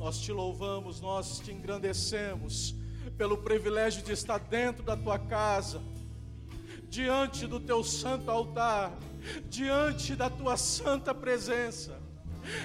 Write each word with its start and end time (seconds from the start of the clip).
Nós 0.00 0.18
te 0.18 0.32
louvamos, 0.32 0.98
nós 1.02 1.40
te 1.40 1.52
engrandecemos 1.52 2.74
pelo 3.18 3.36
privilégio 3.36 4.02
de 4.02 4.12
estar 4.12 4.38
dentro 4.38 4.82
da 4.82 4.96
tua 4.96 5.18
casa, 5.18 5.82
diante 6.88 7.46
do 7.46 7.60
teu 7.60 7.84
santo 7.84 8.30
altar, 8.30 8.98
diante 9.50 10.16
da 10.16 10.30
tua 10.30 10.56
santa 10.56 11.14
presença. 11.14 12.00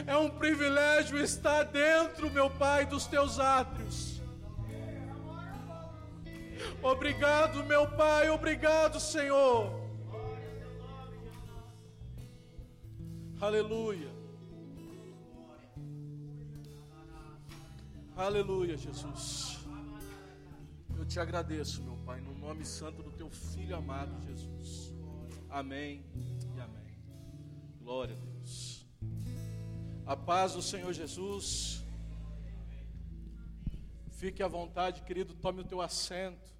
É 0.07 0.15
um 0.15 0.29
privilégio 0.29 1.17
estar 1.17 1.63
dentro, 1.63 2.31
meu 2.31 2.49
Pai, 2.49 2.85
dos 2.85 3.05
teus 3.05 3.37
átrios. 3.37 4.21
Obrigado, 6.81 7.65
meu 7.65 7.85
Pai, 7.97 8.29
obrigado, 8.29 8.97
Senhor. 8.97 9.77
Aleluia. 13.41 14.14
Aleluia, 18.17 18.77
Jesus. 18.77 19.59
Eu 20.97 21.05
te 21.05 21.19
agradeço, 21.19 21.83
meu 21.83 21.97
Pai, 22.05 22.21
no 22.21 22.33
nome 22.33 22.63
santo 22.63 23.03
do 23.03 23.11
teu 23.11 23.29
filho 23.29 23.75
amado 23.75 24.21
Jesus. 24.21 24.93
Amém 25.49 26.01
e 26.55 26.61
amém. 26.61 26.95
Glória 27.77 28.15
a 28.15 28.17
Deus. 28.17 28.85
A 30.05 30.15
paz 30.15 30.53
do 30.53 30.61
Senhor 30.61 30.93
Jesus. 30.93 31.83
Fique 34.11 34.41
à 34.41 34.47
vontade, 34.47 35.01
querido, 35.01 35.33
tome 35.33 35.59
o 35.59 35.65
teu 35.65 35.81
assento. 35.81 36.55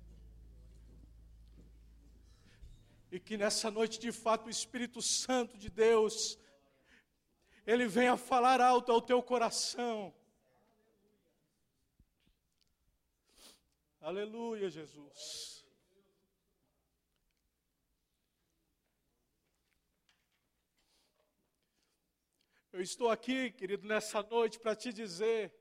E 3.09 3.17
que 3.17 3.37
nessa 3.37 3.71
noite, 3.71 3.97
de 3.97 4.11
fato, 4.11 4.47
o 4.47 4.49
Espírito 4.49 5.01
Santo 5.01 5.57
de 5.57 5.69
Deus, 5.69 6.37
ele 7.65 7.87
venha 7.87 8.17
falar 8.17 8.59
alto 8.59 8.91
ao 8.91 9.01
teu 9.01 9.23
coração. 9.23 10.13
Aleluia, 14.05 14.69
Jesus. 14.69 15.65
Eu 22.71 22.81
estou 22.81 23.09
aqui, 23.09 23.49
querido, 23.49 23.87
nessa 23.87 24.21
noite 24.21 24.59
para 24.59 24.75
te 24.75 24.93
dizer 24.93 25.51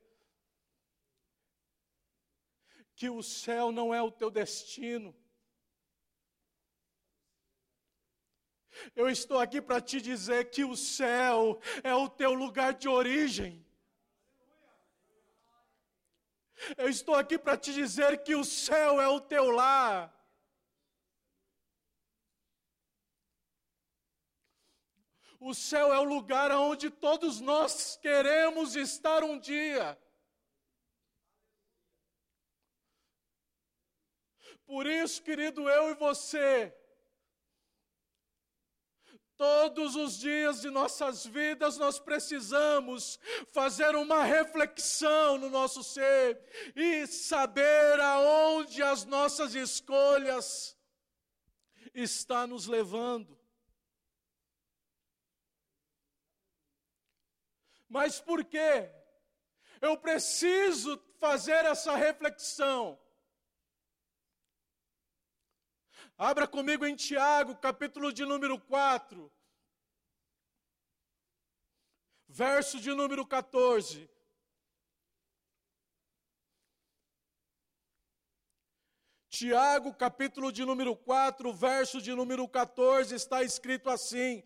que 2.94 3.08
o 3.08 3.22
céu 3.22 3.72
não 3.72 3.94
é 3.94 4.02
o 4.02 4.12
teu 4.12 4.30
destino. 4.30 5.16
Eu 8.94 9.08
estou 9.08 9.38
aqui 9.38 9.62
para 9.62 9.80
te 9.80 10.02
dizer 10.02 10.50
que 10.50 10.64
o 10.64 10.76
céu 10.76 11.58
é 11.82 11.94
o 11.94 12.10
teu 12.10 12.34
lugar 12.34 12.74
de 12.74 12.90
origem. 12.90 13.63
Eu 16.76 16.88
estou 16.88 17.14
aqui 17.14 17.38
para 17.38 17.56
te 17.56 17.72
dizer 17.72 18.22
que 18.22 18.34
o 18.34 18.44
céu 18.44 19.00
é 19.00 19.08
o 19.08 19.20
teu 19.20 19.50
lar. 19.50 20.12
O 25.38 25.52
céu 25.52 25.92
é 25.92 25.98
o 25.98 26.04
lugar 26.04 26.50
onde 26.52 26.88
todos 26.88 27.38
nós 27.40 27.96
queremos 27.96 28.76
estar 28.76 29.22
um 29.22 29.38
dia. 29.38 29.98
Por 34.64 34.86
isso, 34.86 35.22
querido, 35.22 35.68
eu 35.68 35.90
e 35.90 35.94
você, 35.94 36.74
Todos 39.44 39.94
os 39.94 40.18
dias 40.18 40.62
de 40.62 40.70
nossas 40.70 41.26
vidas 41.26 41.76
nós 41.76 41.98
precisamos 41.98 43.20
fazer 43.52 43.94
uma 43.94 44.24
reflexão 44.24 45.36
no 45.36 45.50
nosso 45.50 45.84
ser 45.84 46.40
e 46.74 47.06
saber 47.06 48.00
aonde 48.00 48.82
as 48.82 49.04
nossas 49.04 49.54
escolhas 49.54 50.74
está 51.92 52.46
nos 52.46 52.66
levando. 52.66 53.38
Mas 57.86 58.18
por 58.18 58.42
quê? 58.46 58.90
Eu 59.78 59.98
preciso 59.98 60.98
fazer 61.20 61.66
essa 61.66 61.94
reflexão. 61.94 62.98
Abra 66.16 66.46
comigo 66.46 66.86
em 66.86 66.94
Tiago, 66.94 67.56
capítulo 67.56 68.12
de 68.12 68.24
número 68.24 68.56
4, 68.60 69.32
verso 72.28 72.78
de 72.78 72.94
número 72.94 73.26
14. 73.26 74.08
Tiago, 79.28 79.92
capítulo 79.92 80.52
de 80.52 80.64
número 80.64 80.94
4, 80.94 81.52
verso 81.52 82.00
de 82.00 82.14
número 82.14 82.48
14, 82.48 83.12
está 83.12 83.42
escrito 83.42 83.90
assim: 83.90 84.44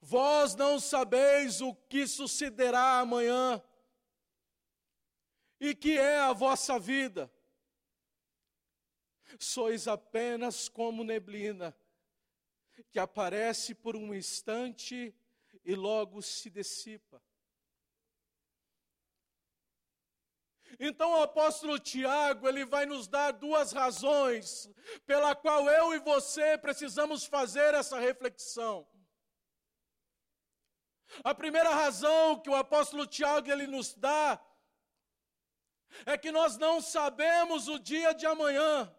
Vós 0.00 0.54
não 0.54 0.80
sabeis 0.80 1.60
o 1.60 1.74
que 1.74 2.06
sucederá 2.06 3.00
amanhã, 3.00 3.62
e 5.60 5.74
que 5.74 5.98
é 5.98 6.20
a 6.20 6.32
vossa 6.32 6.78
vida 6.78 7.30
sois 9.38 9.88
apenas 9.88 10.68
como 10.68 11.04
neblina, 11.04 11.76
que 12.90 12.98
aparece 12.98 13.74
por 13.74 13.96
um 13.96 14.14
instante 14.14 15.14
e 15.64 15.74
logo 15.74 16.22
se 16.22 16.50
dissipa. 16.50 17.22
Então 20.78 21.12
o 21.12 21.22
apóstolo 21.22 21.78
Tiago, 21.78 22.48
ele 22.48 22.64
vai 22.64 22.84
nos 22.84 23.06
dar 23.08 23.30
duas 23.30 23.72
razões 23.72 24.68
pela 25.06 25.34
qual 25.34 25.68
eu 25.70 25.94
e 25.94 25.98
você 26.00 26.58
precisamos 26.58 27.24
fazer 27.24 27.72
essa 27.74 27.98
reflexão. 27.98 28.86
A 31.24 31.34
primeira 31.34 31.70
razão 31.70 32.40
que 32.40 32.50
o 32.50 32.54
apóstolo 32.54 33.06
Tiago 33.06 33.50
ele 33.50 33.66
nos 33.66 33.94
dá 33.94 34.40
é 36.04 36.18
que 36.18 36.30
nós 36.30 36.58
não 36.58 36.80
sabemos 36.80 37.68
o 37.68 37.78
dia 37.78 38.12
de 38.12 38.26
amanhã. 38.26 38.92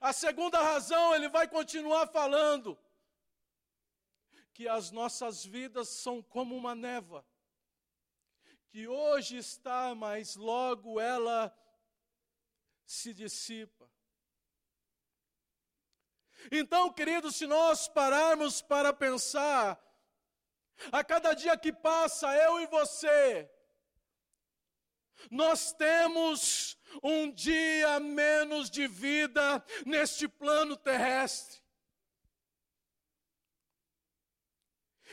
A 0.00 0.12
segunda 0.12 0.62
razão, 0.62 1.14
ele 1.14 1.28
vai 1.28 1.48
continuar 1.48 2.06
falando 2.06 2.78
que 4.52 4.68
as 4.68 4.90
nossas 4.90 5.44
vidas 5.44 5.88
são 5.88 6.22
como 6.22 6.56
uma 6.56 6.74
neva, 6.74 7.26
que 8.68 8.86
hoje 8.86 9.36
está, 9.36 9.94
mas 9.94 10.36
logo 10.36 11.00
ela 11.00 11.54
se 12.84 13.14
dissipa. 13.14 13.90
Então, 16.50 16.92
queridos, 16.92 17.36
se 17.36 17.46
nós 17.46 17.88
pararmos 17.88 18.62
para 18.62 18.92
pensar, 18.92 19.80
a 20.90 21.04
cada 21.04 21.34
dia 21.34 21.56
que 21.56 21.72
passa, 21.72 22.34
eu 22.36 22.60
e 22.60 22.66
você, 22.66 23.50
nós 25.30 25.72
temos 25.72 26.78
um 27.02 27.30
dia 27.30 28.00
menos 28.00 28.70
de 28.70 28.86
vida 28.86 29.64
neste 29.86 30.28
plano 30.28 30.76
terrestre. 30.76 31.60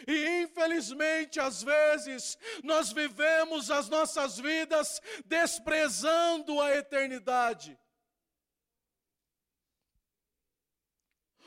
E 0.05 0.43
infelizmente, 0.43 1.39
às 1.39 1.63
vezes, 1.63 2.38
nós 2.63 2.91
vivemos 2.91 3.71
as 3.71 3.89
nossas 3.89 4.38
vidas 4.38 5.01
desprezando 5.25 6.61
a 6.61 6.75
eternidade. 6.75 7.77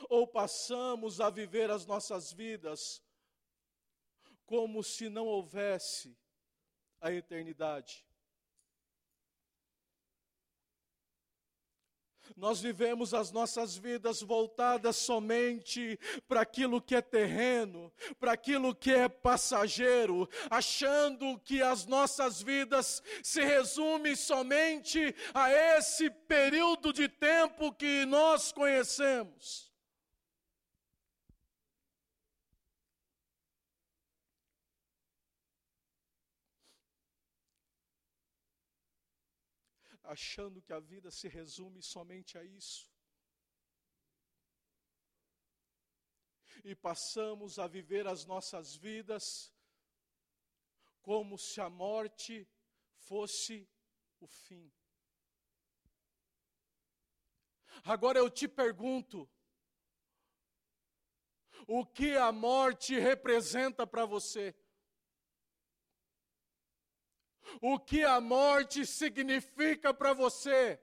Ou 0.08 0.26
passamos 0.26 1.20
a 1.20 1.30
viver 1.30 1.70
as 1.70 1.86
nossas 1.86 2.32
vidas 2.32 3.02
como 4.46 4.82
se 4.82 5.08
não 5.08 5.26
houvesse 5.26 6.18
a 7.00 7.12
eternidade. 7.12 8.04
Nós 12.36 12.60
vivemos 12.60 13.14
as 13.14 13.30
nossas 13.30 13.76
vidas 13.76 14.22
voltadas 14.22 14.96
somente 14.96 15.98
para 16.28 16.40
aquilo 16.40 16.80
que 16.80 16.94
é 16.94 17.00
terreno, 17.00 17.92
para 18.18 18.32
aquilo 18.32 18.74
que 18.74 18.92
é 18.92 19.08
passageiro, 19.08 20.28
achando 20.50 21.38
que 21.38 21.62
as 21.62 21.86
nossas 21.86 22.42
vidas 22.42 23.02
se 23.22 23.42
resumem 23.42 24.16
somente 24.16 25.14
a 25.34 25.50
esse 25.50 26.10
período 26.10 26.92
de 26.92 27.08
tempo 27.08 27.72
que 27.72 28.04
nós 28.06 28.52
conhecemos. 28.52 29.69
Achando 40.10 40.60
que 40.60 40.72
a 40.72 40.80
vida 40.80 41.08
se 41.10 41.28
resume 41.28 41.80
somente 41.82 42.36
a 42.36 42.42
isso. 42.42 42.90
E 46.64 46.74
passamos 46.74 47.60
a 47.60 47.66
viver 47.68 48.08
as 48.08 48.24
nossas 48.24 48.74
vidas 48.74 49.52
como 51.00 51.38
se 51.38 51.60
a 51.60 51.70
morte 51.70 52.46
fosse 52.96 53.68
o 54.18 54.26
fim. 54.26 54.70
Agora 57.84 58.18
eu 58.18 58.28
te 58.28 58.48
pergunto: 58.48 59.30
o 61.68 61.86
que 61.86 62.16
a 62.16 62.32
morte 62.32 62.98
representa 62.98 63.86
para 63.86 64.04
você? 64.04 64.54
O 67.60 67.78
que 67.78 68.04
a 68.04 68.20
morte 68.20 68.86
significa 68.86 69.92
para 69.92 70.12
você? 70.12 70.80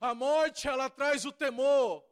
A 0.00 0.14
morte, 0.14 0.68
ela 0.68 0.90
traz 0.90 1.24
o 1.24 1.32
temor. 1.32 2.04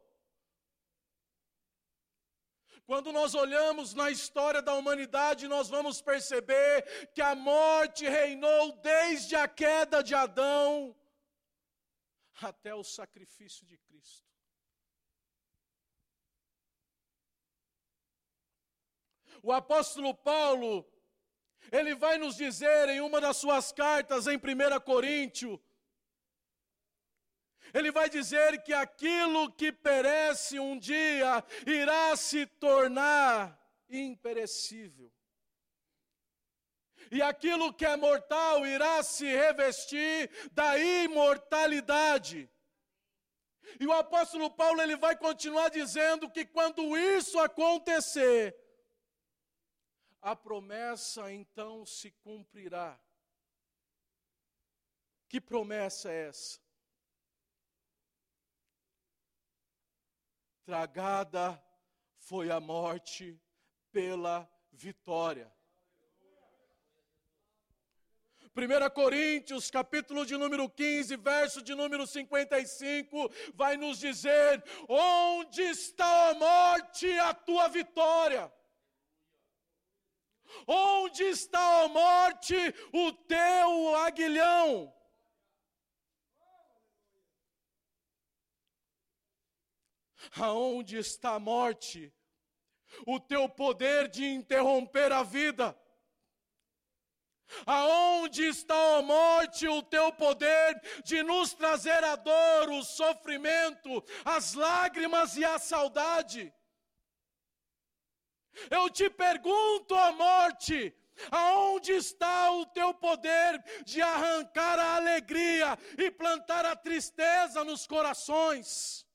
Quando 2.85 3.11
nós 3.11 3.33
olhamos 3.33 3.93
na 3.95 4.11
história 4.11 4.61
da 4.61 4.75
humanidade, 4.75 5.47
nós 5.47 5.69
vamos 5.69 6.01
perceber 6.01 6.83
que 7.13 7.21
a 7.21 7.33
morte 7.33 8.07
reinou 8.07 8.73
desde 8.81 9.35
a 9.35 9.47
queda 9.47 10.03
de 10.03 10.13
Adão 10.13 10.95
até 12.41 12.75
o 12.75 12.83
sacrifício 12.83 13.65
de 13.65 13.77
Cristo. 13.77 14.34
O 19.45 19.51
apóstolo 19.51 20.11
Paulo, 20.11 20.83
ele 21.71 21.93
vai 21.93 22.17
nos 22.17 22.35
dizer 22.35 22.89
em 22.89 22.99
uma 22.99 23.21
das 23.21 23.37
suas 23.37 23.71
cartas, 23.71 24.25
em 24.25 24.37
1 24.37 24.79
Coríntios, 24.83 25.59
ele 27.71 27.91
vai 27.91 28.09
dizer 28.09 28.63
que 28.63 28.73
aquilo 28.73 29.51
que 29.51 29.71
perece 29.71 30.57
um 30.57 30.79
dia 30.79 31.45
irá 31.63 32.15
se 32.15 32.47
tornar 32.47 33.55
imperecível. 33.87 35.13
E 37.11 37.21
aquilo 37.21 37.71
que 37.71 37.85
é 37.85 37.95
mortal 37.95 38.65
irá 38.65 39.03
se 39.03 39.27
revestir 39.27 40.27
da 40.53 40.79
imortalidade. 40.79 42.49
E 43.79 43.85
o 43.85 43.93
apóstolo 43.93 44.49
Paulo 44.49 44.81
ele 44.81 44.97
vai 44.97 45.15
continuar 45.15 45.69
dizendo 45.69 46.31
que 46.31 46.45
quando 46.45 46.97
isso 46.97 47.37
acontecer, 47.37 48.64
a 50.25 50.35
promessa 50.35 51.31
então 51.31 51.85
se 51.85 52.09
cumprirá. 52.09 52.99
Que 55.29 55.39
promessa 55.39 56.11
é 56.11 56.29
essa? 56.29 56.59
Tragada 60.63 61.63
foi 62.17 62.49
a 62.49 62.59
morte 62.59 63.39
pela 63.91 64.49
vitória. 64.71 65.53
1 68.55 68.89
Coríntios, 68.95 69.69
capítulo 69.69 70.25
de 70.25 70.35
número 70.35 70.67
15, 70.67 71.17
verso 71.17 71.61
de 71.61 71.75
número 71.75 72.07
55, 72.07 73.29
vai 73.53 73.77
nos 73.77 73.99
dizer: 73.99 74.63
Onde 74.89 75.61
está 75.61 76.31
a 76.31 76.33
morte, 76.33 77.07
a 77.19 77.31
tua 77.31 77.67
vitória? 77.67 78.51
Onde 80.67 81.23
está 81.23 81.83
a 81.83 81.87
morte, 81.87 82.55
o 82.93 83.11
teu 83.11 83.95
aguilhão? 83.95 84.93
Aonde 90.37 90.97
está 90.97 91.35
a 91.35 91.39
morte? 91.39 92.13
O 93.05 93.19
teu 93.19 93.47
poder 93.49 94.07
de 94.07 94.25
interromper 94.25 95.11
a 95.11 95.23
vida. 95.23 95.77
Aonde 97.65 98.47
está 98.47 98.97
a 98.97 99.01
morte, 99.01 99.67
o 99.67 99.81
teu 99.83 100.11
poder 100.11 100.81
de 101.03 101.21
nos 101.21 101.53
trazer 101.53 102.03
a 102.03 102.15
dor, 102.15 102.69
o 102.69 102.83
sofrimento, 102.83 104.03
as 104.23 104.53
lágrimas 104.53 105.37
e 105.37 105.45
a 105.45 105.59
saudade? 105.59 106.53
Eu 108.69 108.89
te 108.89 109.09
pergunto, 109.09 109.95
a 109.95 110.11
morte, 110.11 110.95
aonde 111.31 111.93
está 111.93 112.51
o 112.51 112.65
teu 112.65 112.93
poder 112.93 113.63
de 113.83 114.01
arrancar 114.01 114.79
a 114.79 114.95
alegria 114.95 115.77
e 115.97 116.11
plantar 116.11 116.65
a 116.65 116.75
tristeza 116.75 117.63
nos 117.63 117.85
corações? 117.87 119.05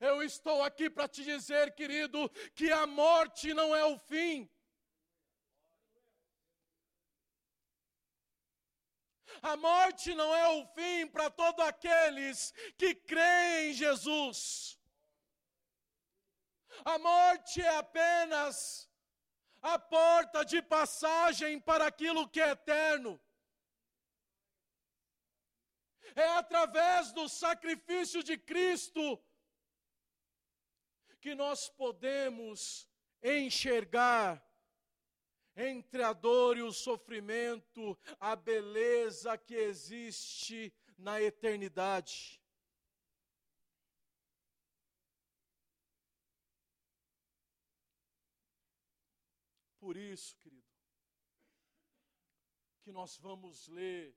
Eu 0.00 0.22
estou 0.22 0.62
aqui 0.62 0.88
para 0.88 1.08
te 1.08 1.24
dizer, 1.24 1.74
querido, 1.74 2.28
que 2.54 2.70
a 2.70 2.86
morte 2.86 3.52
não 3.52 3.74
é 3.74 3.84
o 3.84 3.98
fim. 3.98 4.48
A 9.42 9.56
morte 9.56 10.14
não 10.14 10.34
é 10.34 10.48
o 10.48 10.66
fim 10.66 11.06
para 11.06 11.30
todos 11.30 11.64
aqueles 11.64 12.52
que 12.76 12.94
creem 12.94 13.70
em 13.70 13.72
Jesus. 13.72 14.77
A 16.84 16.98
morte 16.98 17.60
é 17.60 17.76
apenas 17.76 18.88
a 19.60 19.78
porta 19.78 20.44
de 20.44 20.62
passagem 20.62 21.60
para 21.60 21.86
aquilo 21.86 22.28
que 22.28 22.40
é 22.40 22.50
eterno. 22.50 23.20
É 26.14 26.28
através 26.30 27.12
do 27.12 27.28
sacrifício 27.28 28.22
de 28.22 28.36
Cristo 28.36 29.22
que 31.20 31.34
nós 31.34 31.68
podemos 31.68 32.88
enxergar 33.22 34.44
entre 35.56 36.02
a 36.02 36.12
dor 36.12 36.56
e 36.56 36.62
o 36.62 36.72
sofrimento 36.72 37.98
a 38.20 38.36
beleza 38.36 39.36
que 39.36 39.54
existe 39.54 40.72
na 40.96 41.20
eternidade. 41.20 42.37
Por 49.88 49.96
isso, 49.96 50.36
querido, 50.42 50.62
que 52.82 52.92
nós 52.92 53.16
vamos 53.16 53.68
ler 53.68 54.14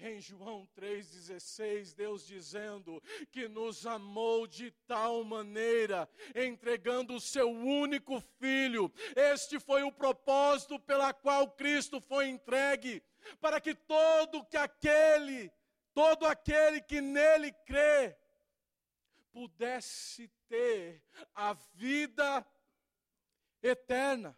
em 0.00 0.20
João 0.20 0.68
3,16, 0.74 1.94
Deus 1.94 2.26
dizendo 2.26 3.00
que 3.30 3.46
nos 3.46 3.86
amou 3.86 4.48
de 4.48 4.72
tal 4.88 5.22
maneira, 5.22 6.10
entregando 6.34 7.14
o 7.14 7.20
seu 7.20 7.48
único 7.50 8.20
filho. 8.40 8.92
Este 9.14 9.60
foi 9.60 9.84
o 9.84 9.92
propósito 9.92 10.76
pela 10.80 11.14
qual 11.14 11.48
Cristo 11.52 12.00
foi 12.00 12.26
entregue, 12.26 13.00
para 13.40 13.60
que 13.60 13.76
todo 13.76 14.44
que 14.44 14.56
aquele, 14.56 15.52
todo 15.94 16.26
aquele 16.26 16.80
que 16.80 17.00
nele 17.00 17.52
crê, 17.64 18.16
pudesse 19.30 20.26
ter 20.48 21.00
a 21.32 21.52
vida 21.52 22.44
eterna. 23.62 24.36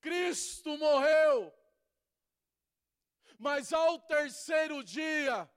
Cristo 0.00 0.76
morreu, 0.78 1.54
mas 3.38 3.72
ao 3.72 4.00
terceiro 4.00 4.82
dia, 4.82 5.48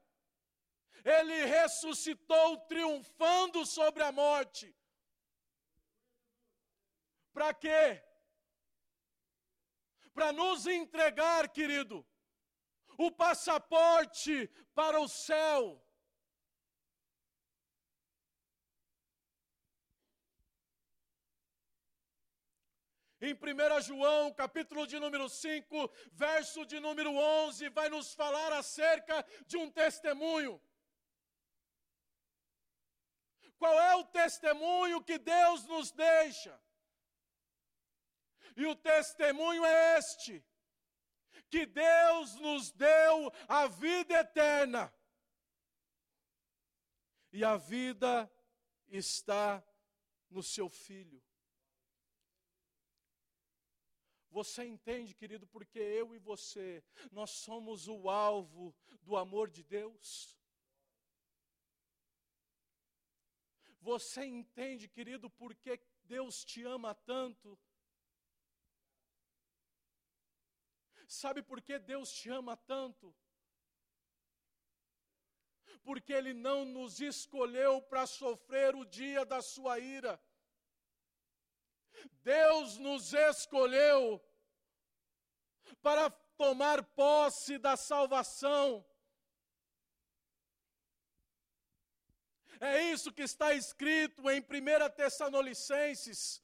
ele 1.04 1.46
ressuscitou 1.46 2.58
triunfando 2.68 3.66
sobre 3.66 4.04
a 4.04 4.12
morte. 4.12 4.76
Para 7.34 7.54
quê? 7.54 8.04
Para 10.14 10.32
nos 10.32 10.66
entregar, 10.66 11.50
querido, 11.50 12.06
o 12.98 13.12
passaporte 13.12 14.48
para 14.74 15.00
o 15.00 15.08
céu. 15.08 15.85
Em 23.26 23.34
1 23.34 23.82
João, 23.82 24.32
capítulo 24.32 24.86
de 24.86 25.00
número 25.00 25.28
5, 25.28 25.92
verso 26.12 26.64
de 26.64 26.80
número 26.80 27.12
11, 27.12 27.70
vai 27.70 27.90
nos 27.90 28.14
falar 28.14 28.54
acerca 28.54 29.26
de 29.48 29.58
um 29.58 29.68
testemunho. 29.72 30.62
Qual 33.58 33.74
é 33.82 33.96
o 33.96 34.04
testemunho 34.04 35.04
que 35.04 35.18
Deus 35.18 35.66
nos 35.66 35.92
deixa? 35.92 36.62
E 38.56 38.68
o 38.68 38.76
testemunho 38.76 39.66
é 39.66 39.98
este: 39.98 40.46
que 41.50 41.66
Deus 41.66 42.36
nos 42.36 42.72
deu 42.72 43.34
a 43.48 43.66
vida 43.66 44.20
eterna. 44.20 44.94
E 47.34 47.44
a 47.44 47.58
vida 47.58 48.32
está 48.88 49.64
no 50.30 50.44
seu 50.44 50.70
Filho. 50.70 51.26
Você 54.36 54.66
entende, 54.66 55.16
querido, 55.16 55.48
porque 55.48 55.80
eu 55.80 56.14
e 56.14 56.20
você, 56.20 56.84
nós 57.10 57.30
somos 57.30 57.88
o 57.88 58.10
alvo 58.10 58.76
do 59.02 59.16
amor 59.16 59.50
de 59.50 59.64
Deus? 59.64 60.38
Você 63.80 64.26
entende, 64.26 64.90
querido, 64.90 65.30
porque 65.30 65.80
Deus 66.04 66.44
te 66.44 66.62
ama 66.66 66.94
tanto? 66.94 67.58
Sabe 71.08 71.42
por 71.42 71.62
que 71.62 71.80
Deus 71.80 72.12
te 72.12 72.30
ama 72.30 72.58
tanto? 72.58 73.16
Porque 75.82 76.12
Ele 76.12 76.34
não 76.34 76.66
nos 76.66 77.00
escolheu 77.00 77.82
para 77.82 78.06
sofrer 78.06 78.76
o 78.76 78.84
dia 78.84 79.24
da 79.26 79.42
sua 79.42 79.80
ira. 79.80 80.22
Deus 82.22 82.78
nos 82.78 83.14
escolheu 83.14 84.25
para 85.82 86.10
tomar 86.38 86.84
posse 86.84 87.58
da 87.58 87.76
salvação. 87.78 88.86
É 92.60 92.82
isso 92.92 93.12
que 93.12 93.24
está 93.24 93.54
escrito 93.54 94.30
em 94.30 94.40
1 94.40 94.90
Tessalonicenses, 94.96 96.42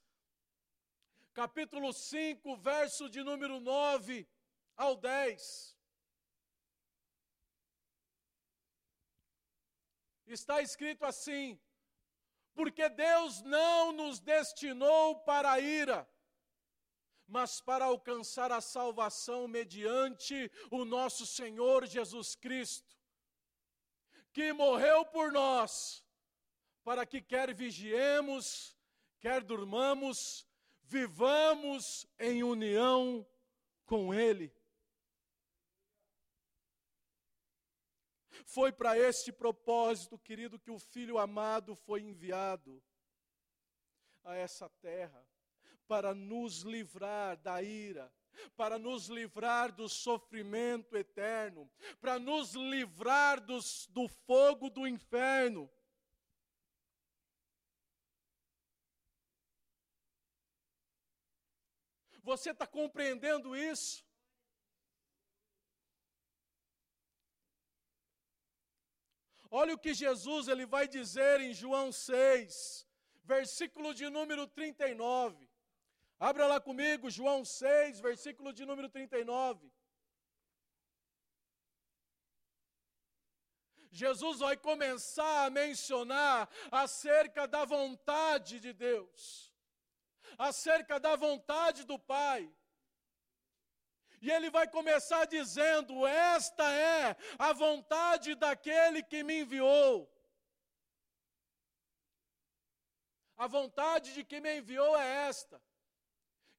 capítulo 1.32 1.92
5, 1.92 2.56
verso 2.56 3.08
de 3.08 3.22
número 3.22 3.58
9 3.58 4.28
ao 4.76 4.96
10. 4.96 5.76
Está 10.26 10.60
escrito 10.62 11.04
assim: 11.04 11.58
porque 12.54 12.88
Deus 12.88 13.40
não 13.42 13.92
nos 13.92 14.20
destinou 14.20 15.20
para 15.20 15.52
a 15.52 15.60
ira, 15.60 16.08
mas 17.32 17.62
para 17.62 17.86
alcançar 17.86 18.52
a 18.52 18.60
salvação 18.60 19.48
mediante 19.48 20.52
o 20.70 20.84
nosso 20.84 21.24
Senhor 21.24 21.86
Jesus 21.86 22.34
Cristo, 22.34 22.94
que 24.34 24.52
morreu 24.52 25.02
por 25.06 25.32
nós, 25.32 26.04
para 26.84 27.06
que 27.06 27.22
quer 27.22 27.54
vigiemos, 27.54 28.76
quer 29.18 29.42
durmamos, 29.42 30.46
vivamos 30.82 32.06
em 32.18 32.42
união 32.42 33.26
com 33.86 34.12
Ele. 34.12 34.54
Foi 38.44 38.70
para 38.70 38.98
este 38.98 39.32
propósito, 39.32 40.18
querido, 40.18 40.58
que 40.58 40.70
o 40.70 40.78
Filho 40.78 41.16
amado 41.16 41.74
foi 41.74 42.02
enviado 42.02 42.82
a 44.22 44.34
essa 44.34 44.68
terra 44.68 45.31
para 45.92 46.14
nos 46.14 46.62
livrar 46.62 47.36
da 47.36 47.62
ira, 47.62 48.10
para 48.56 48.78
nos 48.78 49.08
livrar 49.08 49.70
do 49.70 49.90
sofrimento 49.90 50.96
eterno, 50.96 51.70
para 52.00 52.18
nos 52.18 52.54
livrar 52.54 53.38
dos, 53.42 53.86
do 53.88 54.08
fogo 54.08 54.70
do 54.70 54.86
inferno. 54.88 55.70
Você 62.22 62.52
está 62.52 62.66
compreendendo 62.66 63.54
isso? 63.54 64.02
Olha 69.50 69.74
o 69.74 69.78
que 69.78 69.92
Jesus 69.92 70.48
ele 70.48 70.64
vai 70.64 70.88
dizer 70.88 71.42
em 71.42 71.52
João 71.52 71.92
6, 71.92 72.88
versículo 73.24 73.92
de 73.92 74.08
número 74.08 74.46
39. 74.46 75.51
Abra 76.28 76.46
lá 76.46 76.60
comigo, 76.60 77.10
João 77.10 77.44
6, 77.44 77.98
versículo 77.98 78.52
de 78.52 78.64
número 78.64 78.88
39. 78.88 79.68
Jesus 83.90 84.38
vai 84.38 84.56
começar 84.56 85.46
a 85.46 85.50
mencionar 85.50 86.48
acerca 86.70 87.48
da 87.48 87.64
vontade 87.64 88.60
de 88.60 88.72
Deus, 88.72 89.52
acerca 90.38 91.00
da 91.00 91.16
vontade 91.16 91.82
do 91.82 91.98
Pai. 91.98 92.48
E 94.20 94.30
ele 94.30 94.48
vai 94.48 94.68
começar 94.68 95.24
dizendo: 95.24 96.06
Esta 96.06 96.72
é 96.72 97.16
a 97.36 97.52
vontade 97.52 98.36
daquele 98.36 99.02
que 99.02 99.24
me 99.24 99.40
enviou. 99.40 100.08
A 103.36 103.48
vontade 103.48 104.14
de 104.14 104.22
quem 104.22 104.40
me 104.40 104.58
enviou 104.60 104.96
é 104.96 105.26
esta: 105.26 105.60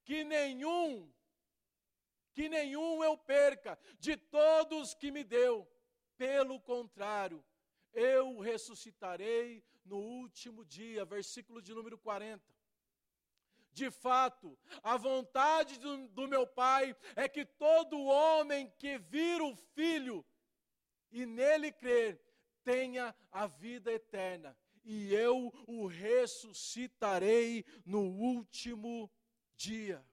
que 0.03 0.23
nenhum, 0.23 1.11
que 2.33 2.49
nenhum 2.49 3.03
eu 3.03 3.17
perca 3.17 3.77
de 3.99 4.17
todos 4.17 4.93
que 4.93 5.11
me 5.11 5.23
deu. 5.23 5.67
Pelo 6.17 6.59
contrário, 6.59 7.43
eu 7.93 8.39
ressuscitarei 8.39 9.63
no 9.85 9.97
último 9.97 10.63
dia. 10.65 11.05
Versículo 11.05 11.61
de 11.61 11.73
número 11.73 11.97
40. 11.97 12.43
De 13.71 13.89
fato, 13.89 14.57
a 14.83 14.97
vontade 14.97 15.79
do, 15.79 16.07
do, 16.09 16.27
meu 16.27 16.45
Pai 16.45 16.95
é 17.15 17.27
que 17.27 17.43
todo 17.43 18.03
homem 18.03 18.71
que 18.77 18.99
vir 18.99 19.41
o 19.41 19.55
Filho 19.55 20.23
e 21.11 21.25
nele 21.25 21.71
crer 21.71 22.21
tenha 22.63 23.15
a 23.31 23.47
vida 23.47 23.91
eterna, 23.91 24.55
e 24.83 25.13
eu 25.13 25.51
o 25.67 25.85
ressuscitarei 25.85 27.65
no 27.85 28.01
último 28.01 29.11
dia. 29.55 30.05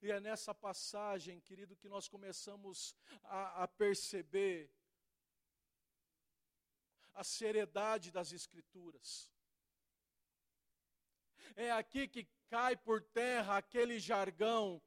E 0.00 0.10
é 0.10 0.18
nessa 0.18 0.52
passagem, 0.52 1.40
querido, 1.40 1.76
que 1.76 1.88
nós 1.88 2.08
começamos 2.08 2.96
a, 3.22 3.62
a 3.62 3.68
perceber 3.68 4.68
a 7.14 7.22
seriedade 7.22 8.10
das 8.10 8.32
Escrituras. 8.32 9.30
É 11.54 11.70
aqui 11.70 12.08
que 12.08 12.28
cai 12.48 12.76
por 12.76 13.00
terra 13.00 13.58
aquele 13.58 14.00
jargão 14.00 14.82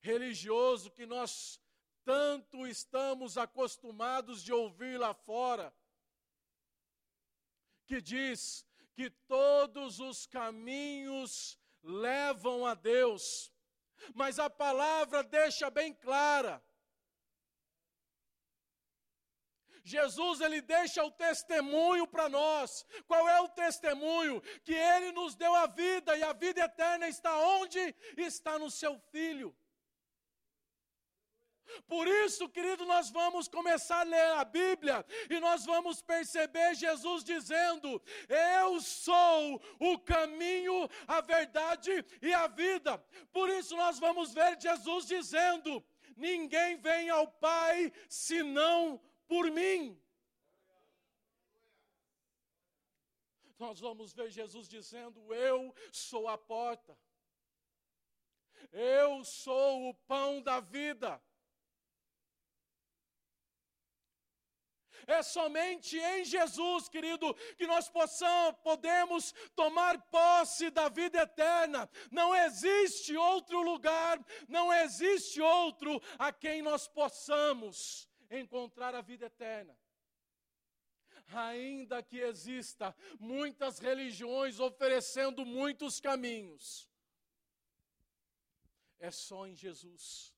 religioso 0.00 0.90
que 0.90 1.06
nós 1.06 1.60
tanto 2.04 2.66
estamos 2.66 3.36
acostumados 3.36 4.42
de 4.42 4.52
ouvir 4.52 4.98
lá 4.98 5.14
fora, 5.14 5.74
que 7.86 8.00
diz 8.00 8.66
que 8.94 9.10
todos 9.10 10.00
os 10.00 10.26
caminhos 10.26 11.58
levam 11.82 12.66
a 12.66 12.74
Deus, 12.74 13.52
mas 14.14 14.38
a 14.38 14.48
palavra 14.48 15.22
deixa 15.22 15.70
bem 15.70 15.92
clara 15.92 16.62
Jesus 19.84 20.40
ele 20.40 20.62
deixa 20.62 21.04
o 21.04 21.10
testemunho 21.10 22.06
para 22.06 22.26
nós. 22.26 22.86
Qual 23.06 23.28
é 23.28 23.38
o 23.42 23.48
testemunho? 23.50 24.40
Que 24.62 24.72
ele 24.72 25.12
nos 25.12 25.36
deu 25.36 25.54
a 25.54 25.66
vida 25.66 26.16
e 26.16 26.22
a 26.22 26.32
vida 26.32 26.62
eterna 26.62 27.06
está 27.06 27.38
onde? 27.38 27.94
Está 28.16 28.58
no 28.58 28.70
seu 28.70 28.98
filho. 29.12 29.54
Por 31.86 32.06
isso, 32.06 32.48
querido, 32.48 32.84
nós 32.84 33.10
vamos 33.10 33.48
começar 33.48 34.00
a 34.00 34.04
ler 34.04 34.32
a 34.34 34.44
Bíblia 34.44 35.04
e 35.30 35.40
nós 35.40 35.64
vamos 35.64 36.00
perceber 36.02 36.74
Jesus 36.74 37.24
dizendo: 37.24 38.00
Eu 38.28 38.80
sou 38.80 39.62
o 39.78 39.98
caminho, 39.98 40.88
a 41.06 41.20
verdade 41.20 42.04
e 42.20 42.32
a 42.32 42.46
vida. 42.46 42.98
Por 43.32 43.48
isso, 43.48 43.76
nós 43.76 43.98
vamos 43.98 44.32
ver 44.32 44.60
Jesus 44.60 45.06
dizendo: 45.06 45.84
Ninguém 46.16 46.76
vem 46.76 47.10
ao 47.10 47.26
Pai 47.26 47.92
senão 48.08 49.00
por 49.26 49.50
mim. 49.50 50.00
Nós 53.58 53.80
vamos 53.80 54.12
ver 54.12 54.30
Jesus 54.30 54.68
dizendo: 54.68 55.32
Eu 55.32 55.74
sou 55.92 56.28
a 56.28 56.36
porta, 56.36 56.96
eu 58.72 59.24
sou 59.24 59.88
o 59.88 59.94
pão 59.94 60.42
da 60.42 60.60
vida. 60.60 61.20
É 65.06 65.22
somente 65.22 65.98
em 65.98 66.24
Jesus, 66.24 66.88
querido, 66.88 67.34
que 67.56 67.66
nós 67.66 67.88
possamos, 67.88 68.60
podemos 68.62 69.32
tomar 69.54 70.00
posse 70.10 70.70
da 70.70 70.88
vida 70.88 71.22
eterna. 71.22 71.88
Não 72.10 72.34
existe 72.34 73.16
outro 73.16 73.62
lugar, 73.62 74.18
não 74.48 74.72
existe 74.72 75.40
outro 75.40 76.00
a 76.18 76.32
quem 76.32 76.62
nós 76.62 76.88
possamos 76.88 78.08
encontrar 78.30 78.94
a 78.94 79.00
vida 79.00 79.26
eterna. 79.26 79.76
Ainda 81.28 82.02
que 82.02 82.18
exista 82.18 82.94
muitas 83.18 83.78
religiões 83.78 84.60
oferecendo 84.60 85.44
muitos 85.44 86.00
caminhos, 86.00 86.88
é 88.98 89.10
só 89.10 89.46
em 89.46 89.54
Jesus. 89.54 90.34